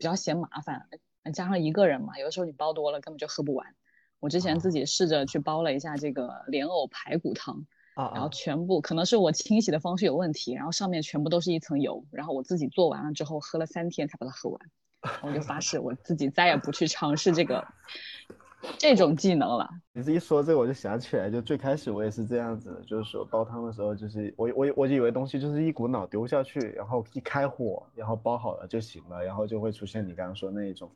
[0.00, 0.88] 较嫌麻烦，
[1.32, 3.66] 加上一个人嘛，有的时候你煲多了根本就喝不完。
[4.18, 7.66] 我之前自己试着去煲了一下这个莲藕排骨汤。
[8.12, 14.60] 然后全部可能是我清洗的方式有问题，然后上面全部都是一层油，然后我自己做完了之后喝了三天才把它喝完，
[15.22, 17.66] 我就发誓我自己再也不去尝试这个
[18.78, 19.68] 这种技能了。
[19.92, 30.90] 你这一说这个我就想起来，就最开始我也是这样子，就是说煲汤的时候，就是我我我就以为东西就是一股脑丢下去，然后一开火，然后煲好了就行了，然后就会出现你刚刚说那一种。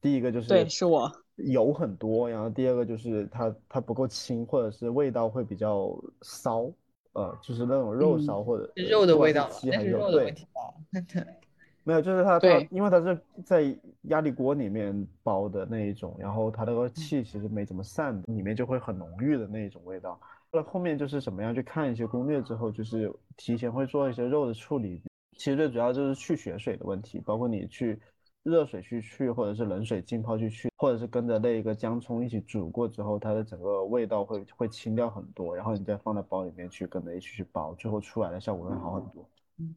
[0.00, 6.70] 第一个就是对，是我油很多，然后第二个就是它它不够清，或者是味道会比较骚，
[7.14, 10.46] 呃，就是那种肉骚或者肉的味道，还是肉的问题
[11.82, 13.62] 没有，就是它它，因为它是在
[14.08, 20.20] 压力锅里面包的那一种，然后它那个气其实没怎么散，里面就会很浓郁的那一种味道。
[20.52, 25.02] 那后面就是怎么样去看一些攻略之后，就是提前会做一些肉的处理，
[25.36, 28.00] 其实最主要就是去血水的问题，包括你去。
[28.42, 39.28] 热水去去，或者是冷水浸泡去去，或者是跟着那一个姜葱一起煮过之后，它的整个味道会会清掉很多，然后你再放到包里面去跟着一起去包，最后出来的效果会好很多。
[39.58, 39.74] 嗯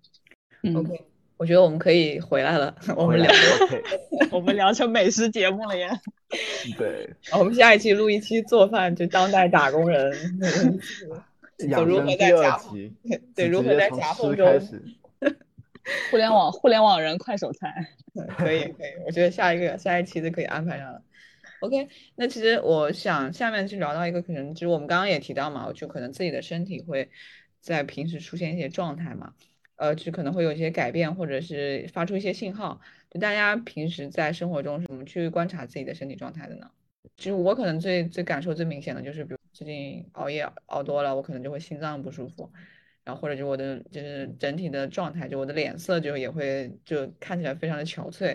[0.76, 1.04] ，OK，
[1.40, 3.32] 我觉得我们可以回来了， 我们聊，
[4.30, 5.90] 我们聊成美食节目了呀。
[6.78, 10.12] 对，我们下一期录一期做饭，就当代打工人，
[11.86, 12.60] 如何在夹
[13.34, 14.62] 对如何在夹缝中。
[16.12, 17.74] 互联网互联网人快手菜，
[18.38, 21.02] 可以可以，我觉得下一个下一期就可以安排上了。
[21.62, 27.10] OK，那其实我想下面去聊到一个可能，就是我们刚刚也提到嘛，就可能自己的身体会
[27.62, 29.34] 在平时出现一些状态嘛，
[29.80, 32.80] 呃，就可能会有一些改变，或者是发出一些信号。
[33.10, 36.70] 就大家平时在生活中是怎么去观察自己的身体状态的呢？
[37.18, 42.52] 其实我可能最最感受最明显的就是，比如最近熬夜熬多了，我可能就会心脏不舒服。
[43.06, 48.26] 然后或者就我的就是整体的状态，就我的脸色就也会就看起来非常的憔悴，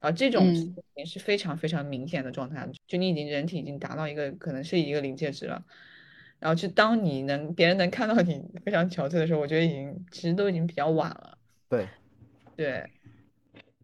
[0.00, 0.44] 然后这种
[0.94, 5.64] 也是非常非常明显的状态，就你已经人体已经达到一个可能是一个临界值了，
[6.38, 11.38] 然后就当你能别人能看到你非常憔悴的时候，我觉得已经其实都已经比较晚了。
[11.68, 11.88] 对，
[12.56, 12.90] 对，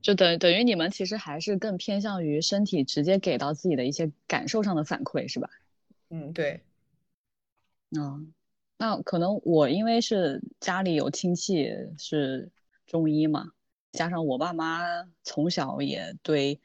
[0.00, 5.48] 就等等于你们其实还是更偏向于身体直接给到自己的一些感受上的反馈，是吧？
[6.10, 6.62] 嗯，对，
[7.96, 8.32] 嗯。
[8.76, 12.50] 那可能我因为是家里有亲戚是
[12.86, 13.52] 中医嘛，
[13.92, 14.82] 加上我爸妈
[15.22, 16.60] 从小也对，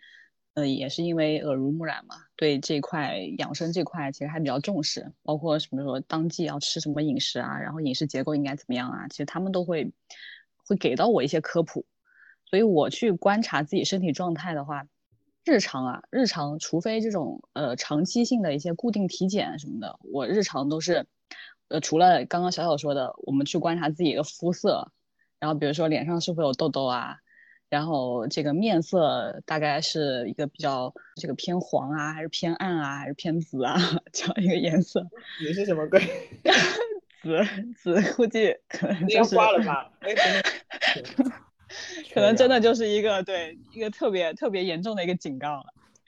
[0.59, 9.91] 呃，也是因为耳濡目染嘛，对这块养生这块其实还比较重视，包括什么说当季要吃什么饮食啊，然后饮食结构应该怎么样啊，其实他们都会
[10.67, 11.85] 会给到我一些科普，
[12.45, 14.85] 所以我去观察自己身体状态的话，
[15.45, 21.07] 日常啊，日常除非这种呃长期性的一些固定体检什么的，我日常都是。
[21.71, 24.91] 呃，除了刚刚小小说的，我们去观察自己的肤色，
[25.39, 27.17] 然后比如说脸上是否有痘痘啊，
[27.69, 33.75] 然后这个面色大概是一个比较这个偏黄啊，还是偏暗啊，还是偏紫啊
[34.11, 35.07] 这样一个颜色。
[35.39, 36.01] 紫是什么鬼？
[37.21, 37.45] 紫
[37.77, 39.91] 紫估计可能就是挂了吧？
[42.13, 45.65] 可能真的就是一个对一个特别特别严重的一个警告了。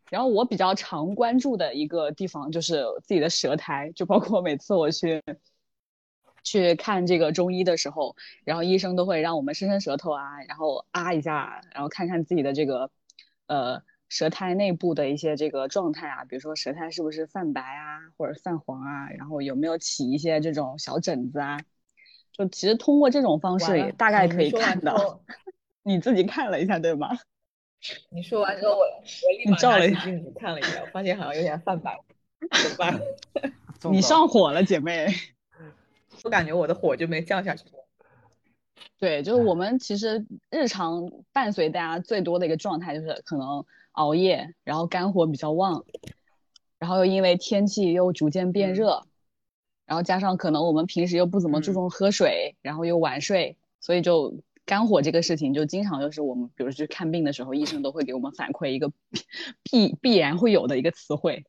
[0.09, 5.21] 然后我比较常关注的一个地方就是自己的舌苔，就包括每次我去
[6.43, 12.89] 去看这个中医的时候，然后医生都会让我们伸伸舌头啊，然后啊一下，然后看看自己的这个
[13.47, 21.59] 呃舌苔内部的一些这个状态啊，比如说舌苔是不是泛白啊，或者泛黄啊，然后有没有起一些这种小疹子啊，
[22.31, 25.21] 就其实通过这种方式也大概可以看到。
[25.83, 27.09] 你自己看了一下对吗？
[28.09, 31.99] 你说完之后，我我立马照了一镜子看了一下，我发现好像有点泛白，
[32.51, 33.01] 怎么办？
[33.91, 35.07] 你上火了，姐妹。
[36.23, 37.85] 我感觉我的火就没降下去过。
[38.97, 45.85] 对，就是我们其实日常伴随大家最多的一个状态，就是可能熬夜，然后肝火比较旺，
[46.79, 49.05] 然后又因为天气又逐渐变热，
[49.85, 54.41] 然后加上可能我们平时又不怎么注重喝水，然后又晚睡，所以就。
[54.63, 58.89] 肝火这个事情，就经常就是我们，比如去看病的时候，医生都会给我们反馈一个
[59.63, 61.43] 必必然会有的一个词汇。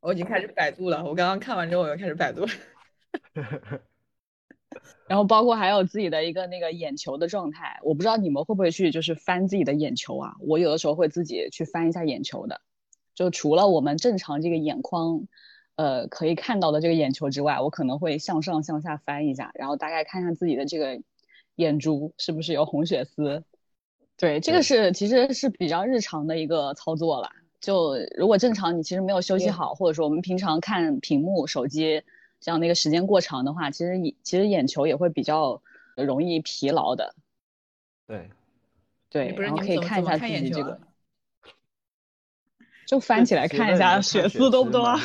[0.00, 2.46] 我已经开始百度了，我刚刚看完之后，我又开始百度。
[5.06, 10.34] 然后包括还有自己的一个那个眼球的状态，我不知道你们会不会去就是翻自己的眼球啊？
[10.40, 12.60] 我有的时候会自己去翻一下眼球的。
[13.14, 15.26] 就除了我们正常这个眼眶，
[15.76, 21.02] 呃，可以看到的这个眼球之外，我可能会向上向下翻一下，然后大概看一下自己的这个。
[21.56, 23.44] 眼珠是不是有红血丝？
[24.16, 27.28] 对，这个是其实是比较日常的一个操作了。
[27.60, 32.02] 就如果正常，你其实没有休息好，或者说我们平常看屏幕、手机
[32.42, 35.62] 这样那个时间过长的话，其实其实眼球也会比较
[35.96, 37.14] 容易疲劳的。
[38.06, 38.30] 对，
[39.08, 40.80] 对，然后可以看 一下自己这个，
[42.86, 44.98] 就翻起来看一下血丝多不 多。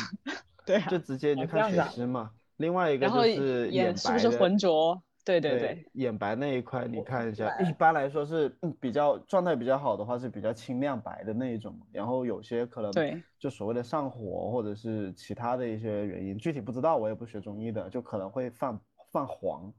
[0.65, 2.31] 对，就直接就看血丝嘛。
[2.57, 5.01] 另外一个就是眼是不是浑浊？
[5.27, 8.47] 对对对，眼白那一块你看一下，一般来说是
[8.79, 18.79] 比较状态比较好的话是比较清亮白的那一种，然后有些可能对，就所谓的上火或者是其他的一些原因，具体不知道，我也不学中医的，就可能会泛
[19.11, 19.73] 泛黄，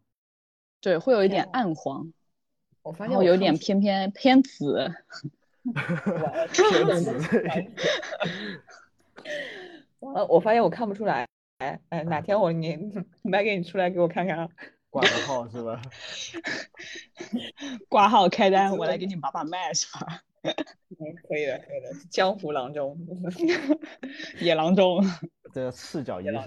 [0.83, 2.13] 对，会有一点暗黄，
[2.83, 4.93] 我发现我有点偏偏偏紫，
[6.53, 7.19] 偏紫，
[10.01, 11.27] 完了， 我发现我看不出来，
[11.59, 12.77] 哎哎，哪天我你
[13.25, 14.47] 买给你出来给我看看啊。
[14.91, 15.81] 挂个号是吧？
[17.89, 20.23] 挂号开单， 我来给你把把脉是吧？
[20.43, 21.93] 嗯，可以的，可以的。
[22.11, 22.99] 江湖郎中，
[24.41, 25.05] 野郎中，
[25.53, 26.45] 这赤脚医生。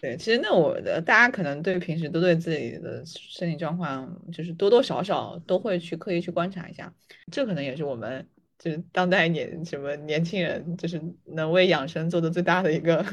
[0.00, 6.94] 对，其实那我的大家可能对平时都对自己的身体状况，就是多多少少都会去刻意去观察一下。
[7.32, 8.28] 这可能也是我们
[8.60, 13.04] 就是当代年什么年轻人，就是能为养生做的最大的一个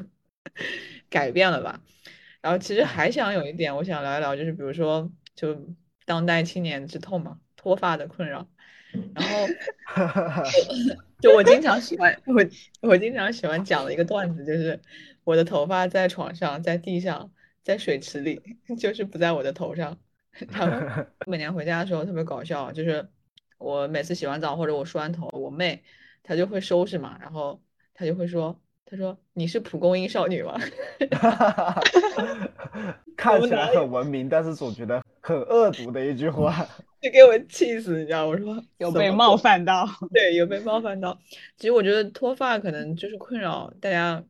[1.09, 1.81] 改变了吧。
[2.45, 5.59] 然后其实还想有一点，我想聊一聊，就是比如说，就
[6.05, 8.47] 当代青年之痛嘛，脱发的困扰。
[9.15, 9.47] 然后，
[11.19, 12.35] 就我经常喜欢我
[12.87, 14.79] 我经常喜欢讲的一个段子，就是
[15.23, 17.31] 我的头发在床上，在地上，
[17.63, 18.39] 在水池里，
[18.77, 19.97] 就是不在我的头上。
[20.51, 23.09] 然后 每年回家的时候特别搞笑，就是
[23.57, 25.83] 我每次洗完澡或者我梳完头，我妹
[26.21, 27.59] 她就会收拾嘛，然后
[27.95, 28.61] 她就会说。
[28.85, 30.55] 他说：“你是蒲公英少女吗？”
[33.17, 36.53] 看起来很文明，但是总觉得很恶毒的一句话，
[37.01, 38.27] 就给我气死，你知道？
[38.27, 41.17] 我说 有被冒犯到，对，有被冒犯到。
[41.57, 44.23] 其实我觉得脱发可能就是困扰大家，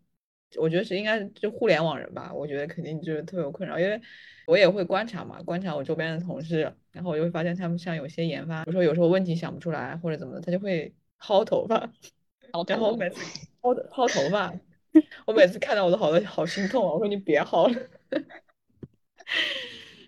[0.57, 2.31] 我觉得是应该就互联网人吧。
[2.33, 3.99] 我觉得肯定就是特别有困扰，因为
[4.47, 11.91] 我也会观察嘛，观察我周边的同事，然后我就会发现他们像有些研发，比如说有时候问题想不出来或者怎么的，他就会薅头发。
[12.67, 13.19] 然后我每次
[13.61, 14.53] 薅薅头发，
[15.25, 16.93] 我每次看到我都好多好心痛啊！
[16.93, 17.89] 我说你别薅了。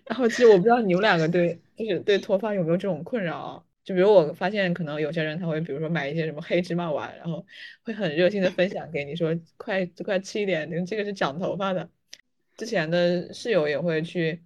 [0.06, 3.64] 然后其实我不知道你们两个对就是对脱发有没有这种困扰？
[3.84, 7.44] 就比如我发现可能有些人他会比如说买一些什么黑芝麻丸，然后
[7.82, 11.88] 会很热心的分享给你说快快吃一点，这个是长头发的。
[12.56, 14.42] 之前的室友也会去。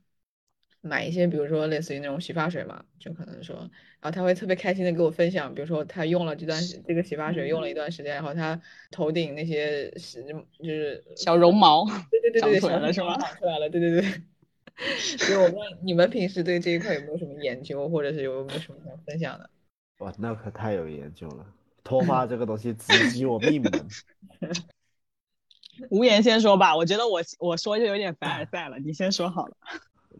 [0.82, 8.60] 买一些，比如说类似于那种洗发水嘛，就可能说，然后他会特别开心的给我分享，比如说他用了这段这个洗发水用了一段时间，然后他
[8.90, 10.22] 头顶那些是
[10.58, 13.16] 就是小绒毛，对对对对，长出来了是吗？
[13.18, 14.22] 长出来了，对对对。
[15.18, 19.48] 所以我问你们平时对这一块有没有什么研究，或者是有没有什么想分享的？
[20.00, 21.46] 哇，那可太有研究了，
[21.84, 23.70] 脱发这个东西直击我命门。
[25.90, 29.56] 无言先说吧，我觉得我我说就有点凡尔赛了，你先说好了。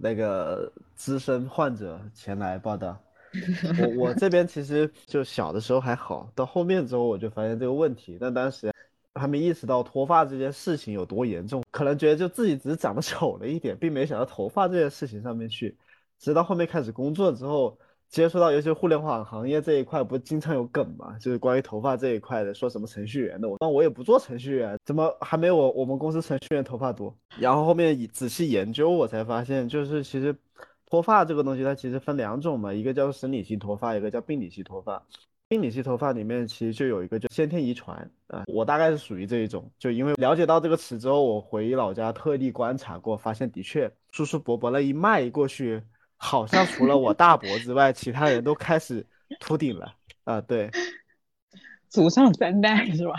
[0.02, 2.98] 那个资深患者前来报道。
[3.80, 8.70] 我我这边其实就小的时候还好，到后面之后我就发现这个问题，但当时
[9.14, 15.74] 还没意识到脱发这件事情有多严重，可能觉得就自己只是长得丑了一点，并没想到头发这件事情上面去。
[16.18, 17.78] 直到后面开始工作之后，
[18.12, 27.12] 接触到尤其互联网行业这一块，不经常有梗嘛，就是关于头发这一块的，说什么程序员的，我那我也不做程序员，怎么还没有我我们公司程序员头发多？
[27.40, 30.32] 然后后面仔细研究，我才发现，就是其实。
[30.92, 35.02] 脱发这个东西，它其实分两种嘛，一个叫生理性脱发，一个叫病理性脱发。
[35.48, 39.70] 病理性脱发里面其实就有一个叫先天遗传啊，我大概是属于这一种。
[39.78, 45.82] 就因为了解到这个词之后，我回老家特地观察过，发现的确，叔叔伯伯那一脉过去，
[46.22, 49.04] 好像除了我大伯之外，其他人都开始
[49.40, 49.92] 秃顶了
[50.22, 50.40] 啊。
[50.40, 50.70] 对，
[51.88, 53.14] 祖上三代是吧？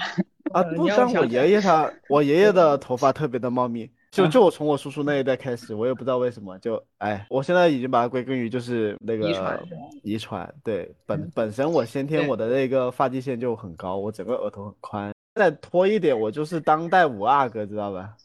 [0.53, 3.91] 啊，不像我爷爷他，我爷爷的头发特别的茂密。
[4.09, 9.59] 就就我从我叔叔那一代开始，我也不知道为什么，就哎，我现在已经把它归根于就是那个遗传，
[10.03, 18.15] 遗传对本本身我先天我的那个发际线就很高，我整个额头很宽，再拖一点我就是当代五阿哥，知道吧？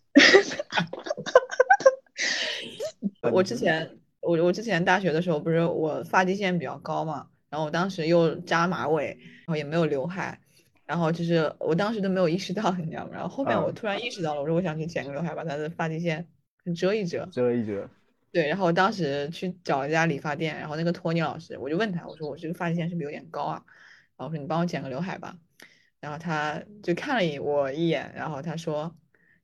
[3.33, 3.91] 我之前
[4.21, 10.39] 我我之前大学的时候不是我发际线比较高嘛，然后我当时又扎马尾，然后也没有刘海。
[10.87, 13.11] 然后就是我当时都没有意识到，你知道吗？
[13.13, 16.27] 然后后面我突然意识到了，我说我想去剪个刘海，把他的发际线
[16.75, 17.87] 遮一遮，遮一遮。
[18.33, 23.63] 对，然后我当时去找一家理发店，然后那个托尼老师，我就问他，我说我这个发际线是不是有点高啊？
[24.17, 25.37] 然后我说你帮我剪个刘海吧。
[26.01, 28.95] 然后他就看了一我一眼，然后他说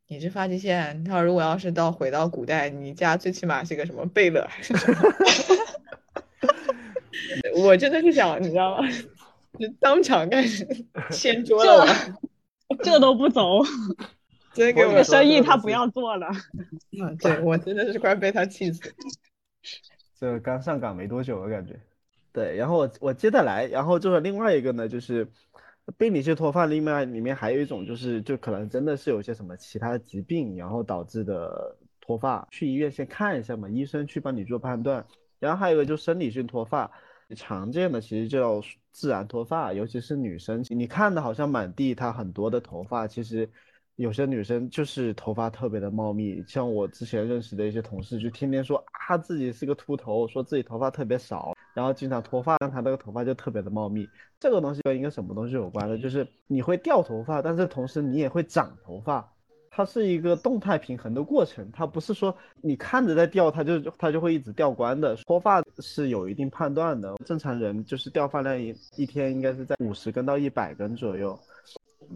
[0.09, 4.99] 你这发际线，他说如果要是到回到古代，你家最起码是个什么贝勒还是什么？
[7.57, 8.89] 我真的是想，你知道吗？
[9.59, 10.67] 就当场开始
[11.11, 11.87] 掀桌了，
[12.83, 13.63] 这都不走，
[14.53, 16.29] 这个生意他不要做了。
[17.01, 18.93] 嗯，对我真的是快被他气死。
[20.19, 21.79] 这刚上岗没多久，我感觉。
[22.33, 25.29] 对，然后我我接着来，然后就是另外一个呢，就是
[25.99, 35.05] 病理性脱发，另外里面还有一种就是就可能真的是有些什么其他疾病，然后导致的脱发，去医院先看一下嘛，医生去帮你做判断。
[35.39, 36.91] 然后还有一个就生理性脱发。
[37.37, 38.63] 常见的其实叫
[38.93, 43.51] 自然脱发，尤其是女生，你看的好像满地她很多的头发，其实
[43.97, 46.43] 有些女生就是头发特别的茂密。
[46.47, 54.09] 像我之前认识的一些同事，就天天说啊自己是个秃头，说自己头发特别少，然后经常脱发，让她那个头发就特别的茂密。
[54.41, 55.97] 这个东西跟一个什么东西有关呢？
[55.97, 59.31] 就是你会掉头发，但是同时你也会长头发。
[59.77, 62.33] 它是一个动态平衡的过程，它不是说
[62.63, 65.17] 你看着在掉，它就它就会一直掉光的。
[65.27, 71.37] 脱发是有一定判断的，正常人就是掉发量一一天应该是在五十根到一百根左右。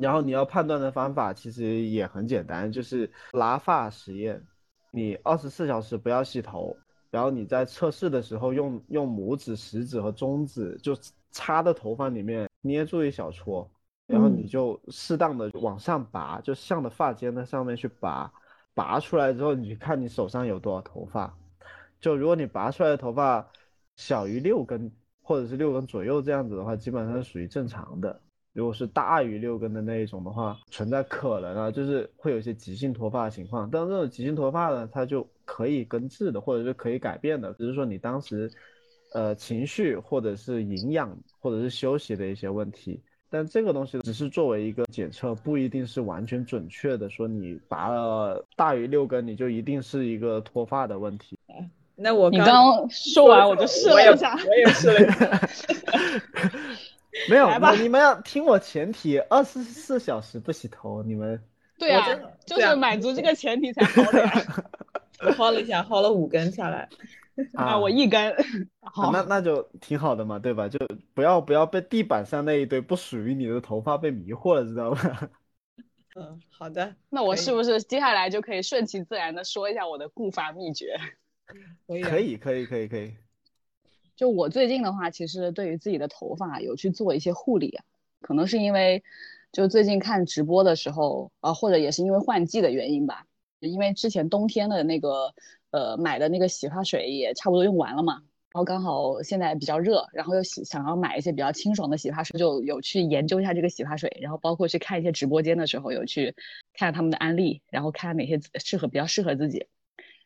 [0.00, 4.42] 然后你要判断的方法其实也很简单，就是拉发实验。
[4.90, 6.76] 你二十四小时不要洗头，
[7.10, 10.96] 然后你在测试的时候用用拇指、食指和中指就
[11.30, 13.70] 插到头发里面捏住一小撮。
[14.06, 18.32] 然后你就适当的往上拔，就向着发尖的上面去拔，
[18.72, 21.36] 拔出来之后，你看你手上有多少头发。
[22.00, 23.46] 就如果你拔出来的头发
[23.96, 28.18] 小于六根，或者是六根左右这样子的话，基本上是属于正常的。
[28.58, 33.70] 如果是大于六根的那一种的话，存在可能啊，就是会有一些急性脱发的情况。
[33.70, 38.50] 但这种急性脱发呢，它就可以根治的，或者是可以改变的，只是说你当时，
[39.14, 43.00] 呃，情绪或者是营养或者是休息的一些问题。
[43.30, 47.08] 但这个东西只是作为一个检测，不一定是完全准确的。
[47.08, 51.38] 说你拔了大于六根，你就一定是一个脱发的问题。
[52.00, 55.40] 那我你刚说完我就试了一下，我也试了一下。
[57.28, 61.42] 没有，你们要听我前提，二十四小时不洗头，你们
[61.78, 62.06] 对啊，
[62.44, 64.20] 就是满足这个前提才好的。
[65.20, 66.88] 我 薅了一下，薅了五根下来。
[67.54, 68.34] 啊，我一根，
[68.80, 70.68] 好，那那就挺好的嘛，对吧？
[70.68, 70.78] 就
[71.14, 75.28] 不要不要被地板上那一堆不属于你的头发被迷惑了，知道吗？
[76.16, 76.96] 嗯，好的。
[77.08, 80.98] 那我是不是接下来就可以顺其自然的说一下我的固发秘诀？
[81.86, 83.14] 可以，可以，可以，可以，可以。
[84.18, 87.78] 就我最近的话，其实对于自己的头发有去做一些护理，
[88.20, 89.02] 可能是因为
[89.52, 93.24] 就最近看直播的时候啊，或者也是因为换季的原因吧，
[93.60, 95.32] 因为之前冬天的那个。
[95.70, 106.34] 呃，买的那个洗发水也差不多用完了嘛，然后刚好现在比较热，然后又洗想要买一些比较清爽的洗发水，就有去研究一下这个洗发水，然后包括去看一些直播间的时候有去
[106.72, 109.66] 看他们的案例，然后看哪些适合比较适合自己，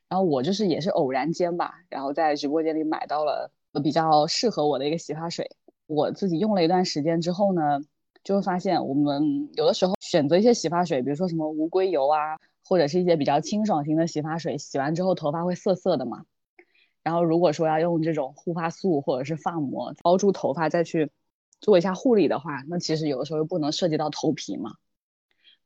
[0.08, 3.50] 然后我就是也是偶然间吧，然后在直播间里买到了
[3.80, 5.48] 比较适合我的一个洗发水，
[5.86, 7.80] 我自己用了一段时间之后呢，
[8.24, 12.38] 就会发现我们有的时候选择一些洗发水，比如说什么无硅油啊。
[12.64, 16.24] 或者是一些比较清爽型的洗发水，洗完之后头发会涩涩的嘛。
[17.02, 21.10] 然后如果说要用这种护发素或者是发膜包住头发再去
[21.60, 24.76] 做一下护理的话，那其实有的时候又不能涉及到头皮嘛。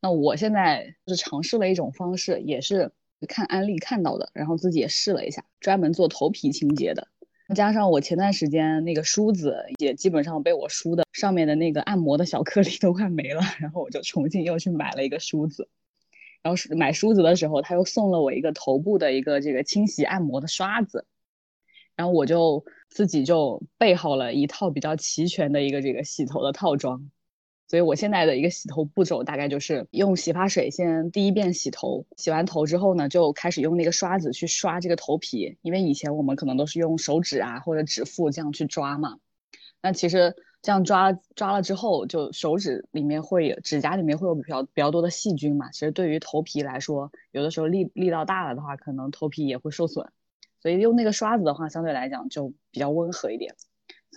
[0.01, 2.91] 那我现在就是尝试了一种方式，也是
[3.29, 7.07] 看安利看到的，然后自己也试了一下，专门做头皮清洁的。
[7.55, 15.69] 加上我前段时间那个梳子也基本上被我梳的上面的那个按摩的小颗 粒都快没了，然后我就重新又去买了一个梳子。
[16.43, 21.05] 然后买梳子的时候，他又送了我一个头部的一个这个清洗按摩的刷子，
[21.97, 27.11] 然后我就自己就备好了一套比较齐全的一个这个洗头的套装。
[27.69, 39.19] 所以我现在的一个洗头步骤大概就是用洗发水先第一遍洗头，洗完头之后呢，就开始用那个刷子去刷这个头皮，因为以前我们可能都是用手指啊或者指腹这样去抓嘛，
[39.83, 50.09] 那其实这样抓抓了之后，就手指里面会有指甲里面会有比较比较多的细菌嘛，其实对于头皮来说，有的时候力力道大了的话，可能头皮也会受损，
[50.61, 53.55] 所以用那个刷子的话，相对来讲就比较温和一点。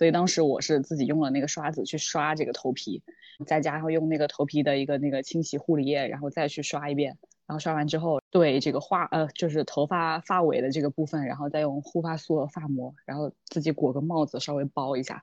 [0.00, 3.02] 所以当时我是自己用了那个刷子去刷这个头皮，
[3.46, 7.18] 再加上用那个头皮的一个那个清洗护理液，然后再去刷一遍。
[7.46, 15.22] 然后刷完之后，对这个发呃就是头发发尾的这个部分，然后再用护发素和发膜，然后自己裹个帽子稍微包一下。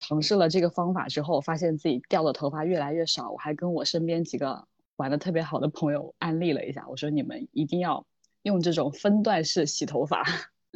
[0.00, 3.30] 尝试了这个方法之后，发现自己掉的头发越来越少。
[3.30, 8.06] 我还跟我身边几个玩的特别好的朋友安利了一下，我说你们一定要
[8.40, 10.24] 用这种分段式洗头发。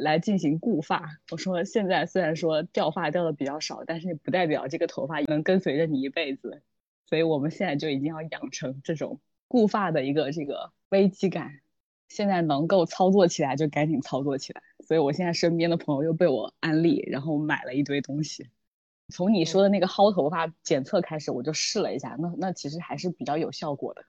[0.01, 1.18] 来进行固发。
[1.30, 6.62] 我说现在虽然说掉发掉的比较少，但是不代表这个头发能跟随着你一辈子。
[7.07, 11.61] 所以我们现在就一定要养成这种固发的一个这个危机感。
[12.09, 14.62] 现在能够操作起来就赶紧操作起来。
[14.86, 18.48] 所以我现在身边的朋友又被我安利，然后买了一堆东西。
[19.12, 24.05] 从你说的那个薅头发检测开始，我就试了一下，那那其实还是比较有效果的。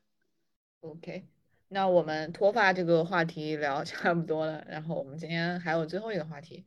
[0.81, 1.25] OK。
[1.73, 6.65] 那我们脱发这个话题聊 差不多了，然后我们今天还有最后一个话题，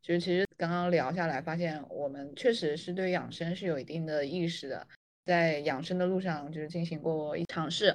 [0.00, 4.86] 就是其实刚刚聊下来，发现我们确实是对养生是有一定的意识的，
[5.26, 7.94] 在养生的路上就是进行过一尝试，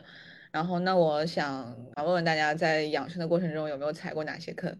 [0.51, 4.79] 然后那我想问问大家，在养生的过程中有没有踩过哪些坑？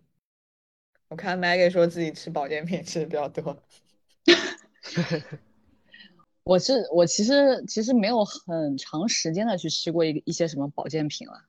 [1.07, 3.57] 我看 Maggie 说自己吃保健品吃的比较多，
[6.45, 11.47] 我是我其实其实没有很长时间的去吃过一一些什么保健品了。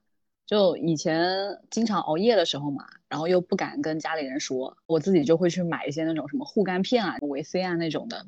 [0.52, 8.26] 就以前经常熬夜的时候嘛，然后又不敢跟家里人说，我自己就会去买一些那种什么护肝片啊、维 C 啊那种的，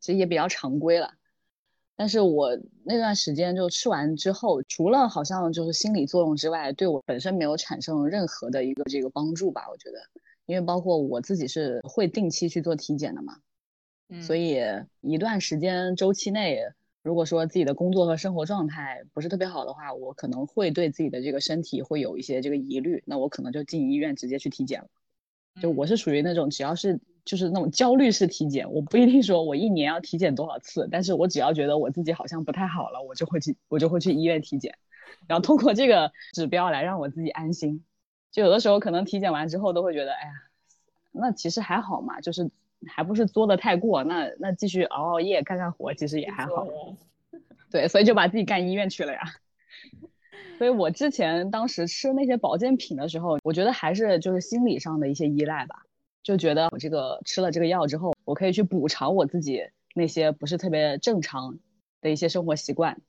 [0.00, 1.12] 其实也比较常规了。
[1.94, 9.68] 但是我那段时间就吃完之后，除了好像就是心理作用之外，对我本身没有产生任何的一个这个帮助吧？
[9.70, 10.00] 我觉得，
[10.46, 13.36] 因为包括我自己是会定期去做体检的嘛，
[14.20, 14.60] 所以
[15.00, 16.58] 一段时间周期内。
[17.02, 24.88] 如果说自己的工作和生活状态不是特别好的话，我可能会对自己的这个身体会有一些这个疑虑，那我可能就进医院直接去体检了。
[25.60, 34.78] 就我是属于那种只要是就是那种焦虑式体检，我不一定说我一年要体检多少次，但是我只要觉得我自己好像不太好了，我就会去我就会去医院体检，
[35.26, 37.84] 然后通过这个指标来让我自己安心。
[38.30, 40.32] 就有的时候可能体检完之后都会觉得，哎呀，
[41.10, 42.48] 那其实还好嘛，就是。
[42.86, 46.66] 还不是作的太过，那那继续熬熬夜干干活，其实也还好。
[47.70, 49.20] 对，所以就把自己干医院去了呀。
[50.58, 55.82] 所以我之前当时吃那些保健品的时候，我觉得还是就是心理上的一些依赖吧，
[56.22, 59.62] 就觉得我这个吃了这个药之后，我可以去补偿我自己
[59.94, 61.58] 那些不是特别正常
[62.00, 63.00] 的一些生活习惯，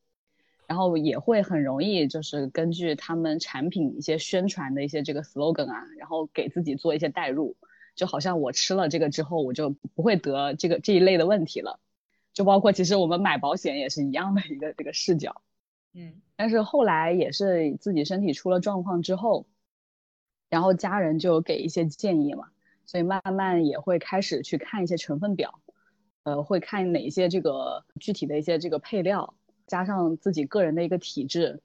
[0.67, 7.55] 然后也会很容易就是根据他们产品一些宣传的一些这个 slogan 啊，然后给自己做一些代入。
[7.95, 11.79] 就好像我吃了这个之后，我就不会得这个这一类的问题了。
[12.33, 15.41] 就包括其实我们买保险也是一样的一个这个视角。
[15.93, 19.45] 嗯，但是后来也是自己身体出了状况之后，
[20.49, 22.47] 然后家人就给一些建议嘛，
[22.87, 25.59] 所以慢慢也会开始去看一些成分表，
[26.23, 29.35] 呃，会看哪些这个具体的一些这个配料，
[29.67, 31.61] 加上自己个人的一个体质，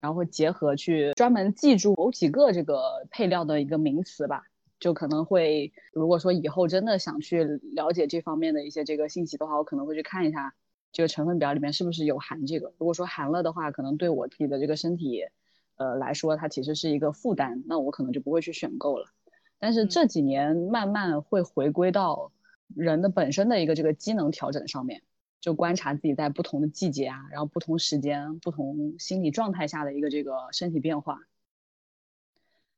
[0.00, 4.44] 然后会结合去专门记住某几个这个配料的一个名词吧。
[4.80, 10.54] 就可能会，如果说以后真的想去了解这方面的一些这个信息的话，我可能会去看一下
[10.92, 12.72] 这个成分表里面是不是有含这个。
[12.78, 15.22] 如果说含了的话，可能对我自己的这个身体，
[15.76, 19.06] 呃来说，它其实是一个负担，那我可能就不会去选购了。
[19.58, 22.32] 但是这几年慢慢会回归到
[22.74, 25.02] 人的本身的一个这个机能调整上面，
[25.40, 31.20] 就观察自己在不同的季节啊，然后不同时间、不同心理状态下的一个这个身体变化。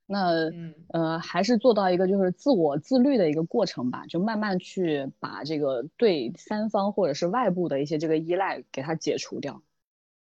[0.06, 0.50] 那
[0.88, 9.60] 呃，还是做到一个就是自我自律的一个过程吧，就慢慢去把这个对三方或者是外部的一些这个依赖给它解除掉。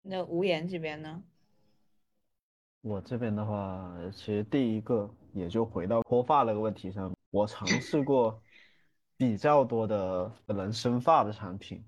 [0.02, 1.24] 那无言这边呢？
[2.82, 8.42] 我这边的话，其实第一个也就回到脱发那个问题上，我尝试过
[9.16, 11.84] 比较多的能生发的产品，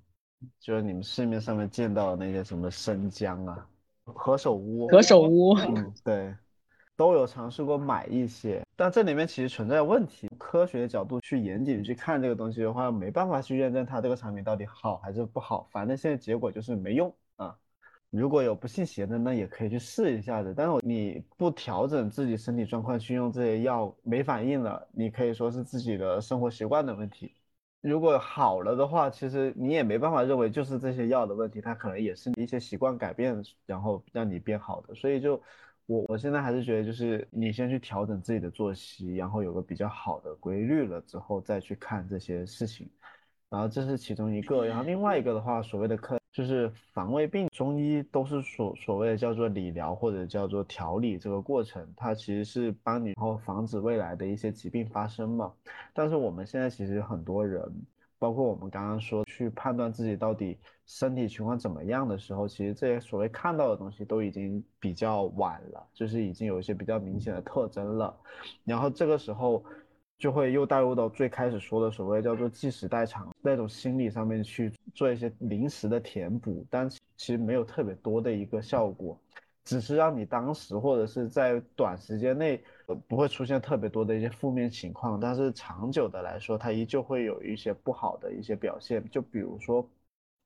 [0.59, 3.67] 就是你们市面上面见到的那些什么生姜啊、
[4.03, 6.36] 何首乌、何首乌，嗯，对，
[6.95, 10.29] 都有尝试过买一些，但这里面其实存在问题。
[10.37, 17.55] 科学的角度去严谨去看这个东西的话，没办法去验证它这个产品到底好还是不好，反正现在结果就是没用啊。
[18.11, 20.53] 如果有不信邪的，那也可以去试一下子。
[20.55, 27.33] 但是你不调整自己身体状况去用这些药没反应了，你可以说是自己的生活习惯的问题。
[27.81, 34.93] 如果好了的话，其实你也没办法认为就是这些药的问题，它可能也是一些习惯改变，然后让你变好的。
[34.93, 35.41] 所以就
[35.86, 42.89] 我我现在还是觉得，就是你先去调整自己的作息，然后有个比较好的规律了之后，再去看这些事情。
[43.49, 46.19] 然后这是其中一个，然后另外一个的话，所谓的课。
[46.34, 55.53] 就是防胃病，中医都是所所谓的叫做理疗或者叫做调理这个过程，它其实是帮你然后防止未来的一些疾病发生嘛。
[55.93, 57.61] 但是我们现在其实很多人，
[58.17, 68.15] 包括我们刚刚说去判断自己到底身体情况怎么样的时候，其实这些所谓看到的东西都已经比较晚了，就是已经有一些比较明显的特征了。
[68.63, 69.63] 然后这个时候。
[70.19, 79.19] 就会又带入到最开始说的所谓叫做计时代偿那种心理上面去做一些临时的填补，但其实没有特别多的一个效果，
[79.65, 82.63] 只是让你当时或者是在短时间内
[83.05, 89.03] 不会出现特别多的一些负面情况，但是长久的来说，它依旧会有一些不好的一些表现。
[89.09, 89.86] 就比如说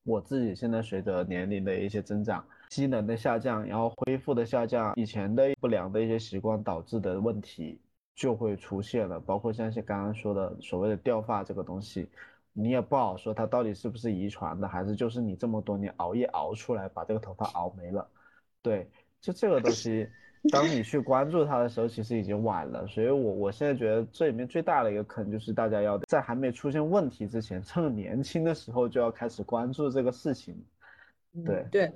[0.07, 7.79] 我自己现在随着年龄的一些增长，机能的下降，然后恢复的下降，以前的不良的一些习惯导致的问题。
[8.15, 12.09] 就会出现了，包括像是刚刚说的所谓的掉发这个东西，
[12.51, 18.09] 你也不好说它到底是不是遗传的，还是就是你这么多年熬夜熬出来把这个头发熬没了。
[18.63, 18.89] 对，
[19.21, 20.09] 就这个东西，
[20.51, 22.85] 当你去关注它的时候，其实已经晚了。
[22.87, 30.55] 所以我我现在觉得这里面最大的一个坑就是大家要在还没出现问题之前，趁年轻的时候就要开始关注这个事情。
[31.45, 31.91] 对对。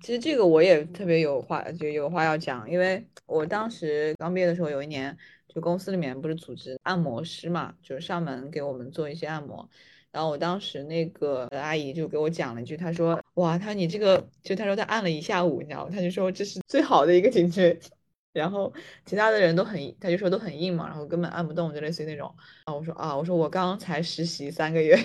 [0.00, 9.68] 其实这个我也特别有话，就有话要讲，因为我当时刚毕业的时候，有一年就公司里面不是组织按摩师嘛，就是上门给我们做一些按摩，
[10.14, 15.90] 然后我当时那个阿姨就给我讲了一句，她说：“哇，她说你这个，就她说她按了一下午，你知道吗？
[15.92, 17.76] 她就说这是最好的一个颈椎，
[18.32, 18.72] 然后
[19.04, 22.32] 其他的人都很，她就说都很硬嘛，然后根本按不动，就类似于那种。
[22.66, 24.96] 啊，我说啊，我说我刚才实习三个月。”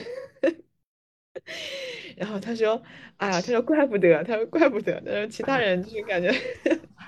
[2.17, 2.81] 然后他说
[3.17, 4.99] ：“哎呀，他说怪不得，他说怪不得。
[5.01, 6.33] 他说其他 人就是感觉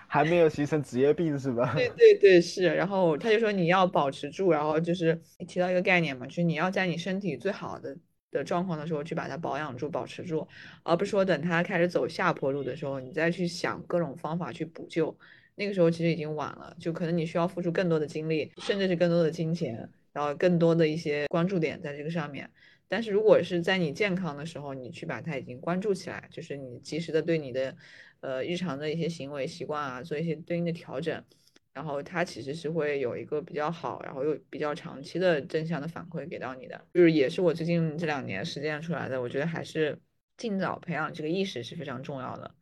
[0.07, 1.74] 还没有形成职业病是吧？
[1.76, 2.63] 对对对，是。
[2.63, 7.97] 然后他就说你要保持住，然后就是提到一个概念嘛，就是你要在你身体最好的
[8.32, 10.47] 的状况的时候去把它保养住、保持住，
[10.84, 15.15] 而不是说等它开始走下坡路的时候，你再去想各种方法去补救。
[15.55, 22.49] 那个时候其实已经晚了，就可能你需要付出更多的精力，甚至是更多的金钱，然后更多的一些关注点在这个上面。”
[22.91, 27.73] 但是如果是在你健康的时候，你去把它已经关注起来，就是你及时的对你的，
[28.19, 31.23] 呃，日常的一些行为习惯啊，做一些对应的调整，
[31.71, 39.97] 然后它其实是会有一个比较好，然后又比较长期的正向的反馈给到你的，就是也是我最近这两年实践出来的，我觉得还是
[40.35, 42.53] 尽早培养这个意识是非常重要的。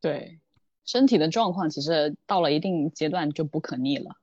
[0.00, 0.40] 对，
[0.84, 4.16] 身体的状况其实到了一定阶段就不可逆了，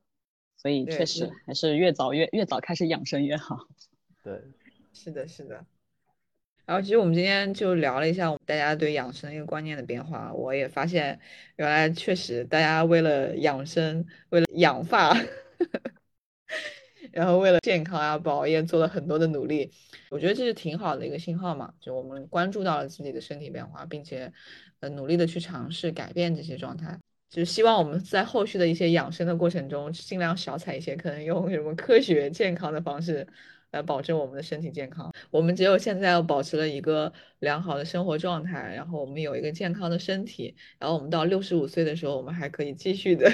[0.58, 3.66] 所以确实还是越早越越早开始养生越好。
[4.22, 4.42] 对。
[4.96, 5.62] 是的，是的。
[6.64, 10.32] 然后其实我们今天就聊了一下我们大家对养生一个观念的变化。
[10.32, 11.20] 我也发现，
[11.56, 15.14] 原来确实大家为了养生，为了养发，
[17.12, 19.70] 然后为了健康啊，不熬夜，做了很多的努力。
[20.08, 24.32] 我觉得这是挺好的一个信号嘛，就我们关注到了自己的身体变化，并且
[24.80, 26.98] 呃努力的去尝试改变这些状态。
[27.28, 33.26] 就是希望我们在后续的一些养生的过程中，尽量少踩一些，坑用什么科学健康的方式。
[33.72, 35.12] 来保证我们的身体健康。
[35.30, 43.30] 我们只有现在要保持了一个良好的生活状态，然后我们有一个健康的身体，然后我们到六十五岁的时候，我们还可以继续的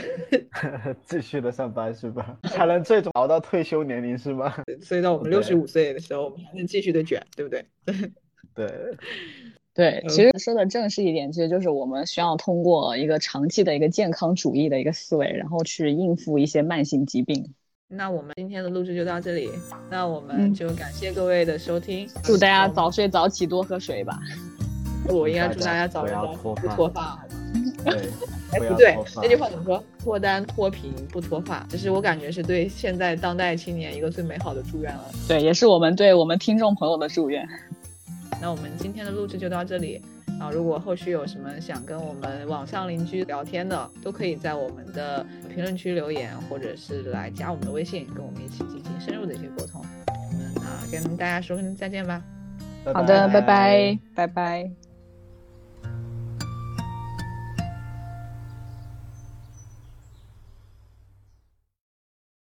[1.07, 2.39] 继续的上班是吧？
[2.45, 4.63] 才能最终熬到退休年龄是吧？
[4.83, 7.65] 所以到我们六十五岁的时候，我们还能继续的卷，对不对？
[8.55, 8.71] 对
[9.75, 17.55] 对，其实说的正式一点，其实就是我们需要通过一个长期的一个健康主义的一个思维，然后去应付一些慢性疾病。
[17.95, 19.51] 那我们今天的录制就到这里，
[19.91, 24.19] 那我们就感谢各位的收听，祝大家早睡早起，多喝水吧。
[25.09, 27.23] 我应该祝大家早睡早起，不脱发。
[27.85, 27.93] 对，
[28.53, 29.85] 哎不对，那句话怎么说？
[30.03, 35.05] 脱单脱贫不脱发，这是我感觉是对现在当代青年一个最美好的祝愿了。
[35.29, 37.47] 对，也是我们对我们听众朋友的祝愿。
[38.41, 40.01] 那我们今天的录制就到这里，
[40.43, 49.81] 啊，如果后续有什么想跟我们网上邻居聊天的，都可以在我们的评论区留言，或者是来加我们的微信，跟我们一起进行深入的一些沟通。
[50.09, 52.21] 我们啊，跟大家说声再见吧。
[52.93, 54.92] 好的，拜拜，拜拜。